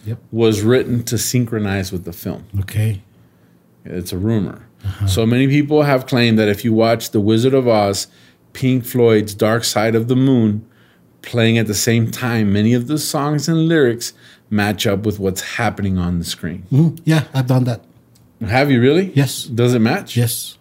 Yep. 0.04 0.18
was 0.30 0.62
written 0.62 1.02
to 1.04 1.18
synchronize 1.18 1.92
with 1.92 2.04
the 2.04 2.12
film. 2.12 2.44
Okay. 2.60 3.02
It's 3.84 4.12
a 4.12 4.18
rumor. 4.18 4.62
So 5.06 5.26
many 5.26 5.48
people 5.48 5.82
have 5.82 6.06
claimed 6.06 6.38
that 6.38 6.48
if 6.48 6.64
you 6.64 6.72
watch 6.72 7.10
The 7.10 7.20
Wizard 7.20 7.52
of 7.52 7.66
Oz, 7.66 8.06
Pink 8.52 8.84
Floyd's 8.84 9.34
Dark 9.34 9.64
Side 9.64 9.94
of 9.94 10.08
the 10.08 10.16
Moon 10.16 10.64
playing 11.22 11.58
at 11.58 11.66
the 11.66 11.74
same 11.74 12.10
time, 12.10 12.52
many 12.52 12.74
of 12.74 12.86
the 12.86 12.96
songs 12.98 13.48
and 13.48 13.66
lyrics 13.68 14.12
match 14.50 14.86
up 14.86 15.04
with 15.04 15.18
what's 15.18 15.56
happening 15.56 15.98
on 15.98 16.18
the 16.20 16.24
screen. 16.24 16.62
Mhm. 16.72 16.98
Yeah, 17.04 17.24
I've 17.34 17.48
done 17.48 17.64
that. 17.64 17.82
Have 18.46 18.70
you 18.70 18.80
really? 18.80 19.10
Yes. 19.14 19.44
Does 19.44 19.74
it 19.74 19.80
match? 19.80 20.16
Yes. 20.16 20.56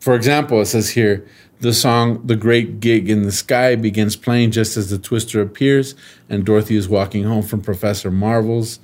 For 0.00 0.14
example, 0.16 0.60
it 0.60 0.66
says 0.66 0.90
here 0.90 1.24
the 1.62 1.72
song 1.72 2.20
The 2.26 2.34
Great 2.34 2.80
Gig 2.80 3.08
in 3.08 3.22
the 3.22 3.30
Sky 3.30 3.76
begins 3.76 4.16
playing 4.16 4.50
just 4.50 4.76
as 4.76 4.90
the 4.90 4.98
twister 4.98 5.40
appears 5.40 5.94
and 6.28 6.44
Dorothy 6.44 6.74
is 6.74 6.88
walking 6.88 7.22
home 7.22 7.42
from 7.42 7.60
Professor 7.60 8.10
Marvel's. 8.10 8.80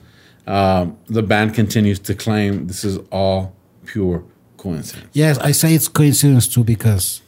Um, 0.46 0.96
the 1.06 1.22
band 1.22 1.54
continues 1.54 1.98
to 1.98 2.14
claim 2.14 2.68
this 2.68 2.84
is 2.84 2.98
all 3.10 3.54
pure 3.84 4.24
coincidence. 4.56 5.08
Yes, 5.12 5.38
I 5.38 5.50
say 5.50 5.74
it's 5.74 5.88
coincidence 5.88 6.46
too 6.46 6.62
because, 6.62 7.20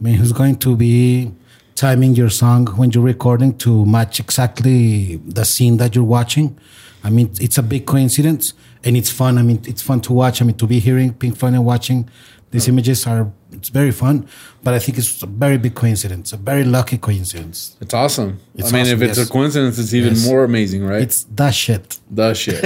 I 0.00 0.04
mean, 0.04 0.14
who's 0.14 0.32
going 0.32 0.58
to 0.58 0.76
be 0.76 1.32
timing 1.74 2.14
your 2.14 2.30
song 2.30 2.68
when 2.76 2.92
you're 2.92 3.02
recording 3.02 3.58
to 3.58 3.84
match 3.84 4.20
exactly 4.20 5.16
the 5.16 5.44
scene 5.44 5.76
that 5.78 5.96
you're 5.96 6.04
watching? 6.04 6.56
I 7.02 7.10
mean, 7.10 7.32
it's 7.40 7.58
a 7.58 7.64
big 7.64 7.84
coincidence 7.84 8.54
and 8.84 8.96
it's 8.96 9.10
fun. 9.10 9.38
I 9.38 9.42
mean, 9.42 9.60
it's 9.66 9.82
fun 9.82 10.00
to 10.02 10.12
watch. 10.12 10.40
I 10.40 10.44
mean, 10.44 10.56
to 10.58 10.68
be 10.68 10.78
hearing 10.78 11.12
Pink 11.14 11.36
Floyd 11.36 11.54
and 11.54 11.64
watching 11.64 12.08
these 12.52 12.68
images 12.68 13.04
are 13.08 13.32
it's 13.64 13.70
very 13.70 13.92
fun. 13.92 14.28
But 14.62 14.74
I 14.74 14.78
think 14.78 14.98
it's 14.98 15.22
a 15.22 15.26
very 15.26 15.56
big 15.56 15.74
coincidence, 15.74 16.34
a 16.34 16.36
very 16.36 16.64
lucky 16.64 16.98
coincidence. 16.98 17.76
It's 17.80 17.94
awesome. 17.94 18.40
It's 18.54 18.68
I 18.68 18.76
mean, 18.76 18.82
awesome, 18.82 19.02
if 19.02 19.08
it's 19.08 19.18
yes. 19.18 19.28
a 19.28 19.32
coincidence, 19.32 19.78
it's 19.78 19.94
even 19.94 20.12
Yes. 20.14 20.26
more 20.26 20.44
amazing, 20.44 20.84
right? 20.84 21.00
It's 21.00 21.24
that 21.36 21.54
shit. 21.54 21.98
the 22.10 22.34
shit. 22.34 22.62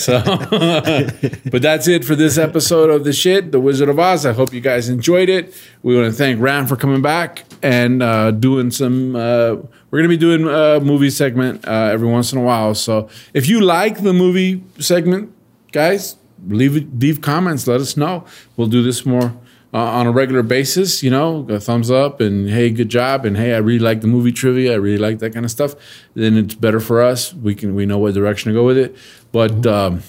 so, 0.06 0.22
but 1.50 1.62
that's 1.62 1.88
it 1.88 2.04
for 2.04 2.14
this 2.14 2.38
episode 2.38 2.90
of 2.90 3.02
the 3.04 3.12
shit, 3.12 3.50
The 3.50 3.58
Wizard 3.60 3.88
of 3.88 3.98
Oz. 3.98 4.24
I 4.24 4.32
hope 4.32 4.52
you 4.52 4.60
guys 4.60 4.88
enjoyed 4.88 5.28
it. 5.28 5.52
We 5.82 5.96
want 5.96 6.06
to 6.06 6.12
thank 6.16 6.40
Ran 6.40 6.66
for 6.68 6.76
coming 6.76 7.02
back 7.02 7.44
and 7.62 8.02
uh, 8.04 8.30
doing 8.30 8.70
some. 8.70 9.16
Uh, 9.16 9.56
we're 9.90 9.98
gonna 9.98 10.08
be 10.08 10.16
doing 10.16 10.46
a 10.46 10.78
movie 10.80 11.10
segment 11.10 11.66
uh, 11.66 11.90
every 11.92 12.08
once 12.08 12.32
in 12.32 12.38
a 12.38 12.42
while. 12.42 12.74
So, 12.74 13.08
if 13.34 13.48
you 13.48 13.60
like 13.60 14.02
the 14.04 14.12
movie 14.12 14.62
segment, 14.78 15.32
guys, 15.72 16.16
leave 16.48 16.76
it- 16.76 16.98
leave 17.00 17.20
comments. 17.20 17.66
Let 17.66 17.80
us 17.80 17.96
know. 17.96 18.24
We'll 18.56 18.68
do 18.68 18.82
this 18.82 19.04
more. 19.04 19.32
Uh, 19.74 19.78
on 19.78 20.06
a 20.06 20.12
regular 20.12 20.42
basis, 20.42 21.02
you 21.02 21.10
know, 21.10 21.44
a 21.50 21.60
thumbs 21.60 21.90
up 21.90 22.20
and 22.20 22.48
hey, 22.48 22.70
good 22.70 22.88
job, 22.88 23.26
and 23.26 23.36
hey, 23.36 23.52
I 23.52 23.58
really 23.58 23.80
like 23.80 24.00
the 24.00 24.06
movie 24.06 24.32
trivia. 24.32 24.72
I 24.72 24.76
really 24.76 24.96
like 24.96 25.18
that 25.18 25.34
kind 25.34 25.44
of 25.44 25.50
stuff. 25.50 25.74
Then 26.14 26.36
it's 26.38 26.54
better 26.54 26.80
for 26.80 27.02
us. 27.02 27.34
We 27.34 27.54
can 27.54 27.74
we 27.74 27.84
know 27.84 27.98
what 27.98 28.14
direction 28.14 28.52
to 28.52 28.54
go 28.54 28.64
with 28.64 28.78
it. 28.78 28.96
But 29.32 29.66
um, 29.66 30.02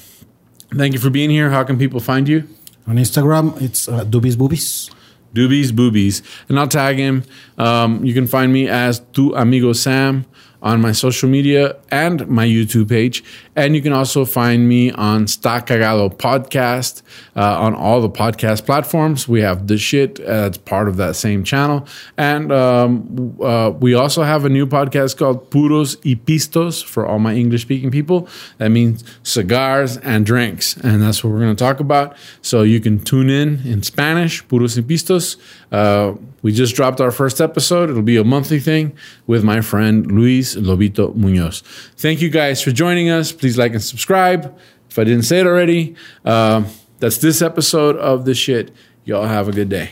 thank 0.74 0.94
you 0.94 1.00
for 1.00 1.10
being 1.10 1.30
here. 1.30 1.50
How 1.50 1.64
can 1.64 1.78
people 1.78 2.00
find 2.00 2.30
you? 2.30 2.48
On 2.88 2.96
Instagram, 2.96 3.60
it's 3.62 3.90
uh, 3.90 4.06
Doobies 4.06 4.38
Boobies. 4.38 4.90
Doobies 5.34 5.72
Boobies, 5.72 6.22
and 6.48 6.58
I'll 6.58 6.70
tag 6.70 6.98
him. 6.98 7.24
Um, 7.58 8.06
you 8.06 8.14
can 8.14 8.28
find 8.28 8.54
me 8.54 8.70
as 8.70 9.02
Tu 9.12 9.36
Amigo 9.36 9.74
Sam 9.74 10.26
on 10.62 10.82
my 10.82 10.92
social 10.92 11.30
media 11.30 11.76
and 11.92 12.28
my 12.28 12.46
YouTube 12.46 12.90
page. 12.90 13.24
And 13.56 13.76
you 13.76 13.82
can 13.82 13.94
also 13.94 14.26
find 14.26 14.68
me 14.68 14.92
on 14.92 15.26
Cagado 15.26 16.16
Podcast 16.16 17.02
uh, 17.36 17.60
on 17.60 17.74
all 17.74 18.02
the 18.02 18.10
podcast 18.10 18.66
platforms. 18.66 19.28
We 19.28 19.42
have 19.42 19.68
the 19.68 19.78
shit 19.78 20.20
as 20.20 20.58
part 20.58 20.88
of 20.88 20.98
that 20.98 21.16
same 21.16 21.44
channel. 21.44 21.88
And 22.18 22.52
um, 22.52 23.38
uh, 23.42 23.72
we 23.72 23.94
also 23.94 24.24
have 24.24 24.46
a 24.46 24.50
new 24.50 24.68
podcast 24.68 25.18
called 25.18 25.50
Puros 25.50 25.98
y 26.06 26.20
Pistos 26.26 26.84
for 26.84 27.06
all 27.06 27.20
my 27.20 27.34
English 27.34 27.64
speaking 27.64 27.92
people. 27.92 28.28
That 28.58 28.70
means 28.70 29.04
cigars 29.24 29.98
and 29.98 30.26
drinks. 30.26 30.78
And 30.78 31.02
that's 31.02 31.24
what 31.24 31.32
we're 31.34 31.40
going 31.40 31.56
to 31.56 31.64
talk 31.64 31.80
about. 31.80 32.16
So 32.42 32.64
you 32.64 32.80
can 32.80 33.00
tune 33.00 33.30
in 33.30 33.62
in 33.66 33.84
Spanish, 33.84 34.46
Puros 34.48 34.78
y 34.78 34.84
Pistos. 34.84 35.38
Uh, 35.72 36.14
we 36.42 36.52
just 36.52 36.76
dropped 36.76 37.02
our 37.02 37.12
first 37.12 37.42
episode. 37.42 37.90
It'll 37.90 38.02
be 38.02 38.18
a 38.18 38.24
monthly 38.24 38.60
thing 38.60 38.96
with 39.26 39.44
my 39.44 39.62
friend 39.62 40.10
Luis 40.10 40.56
Lobito 40.56 41.14
Munoz. 41.16 41.64
Thank 41.98 42.22
you 42.22 42.30
guys 42.30 42.62
for 42.62 42.72
joining 42.72 43.10
us. 43.10 43.32
Please 43.32 43.58
like 43.58 43.74
and 43.74 43.84
subscribe. 43.84 44.58
If 44.90 44.98
I 45.00 45.04
didn't 45.04 45.24
say 45.24 45.40
it 45.40 45.48
already, 45.48 45.96
uh, 46.26 46.64
that's 47.00 47.18
this 47.18 47.42
episode 47.42 47.96
of 47.98 48.26
The 48.26 48.34
Shit. 48.34 48.72
Y'all 49.06 49.26
have 49.26 49.48
a 49.48 49.52
good 49.52 49.70
day. 49.70 49.92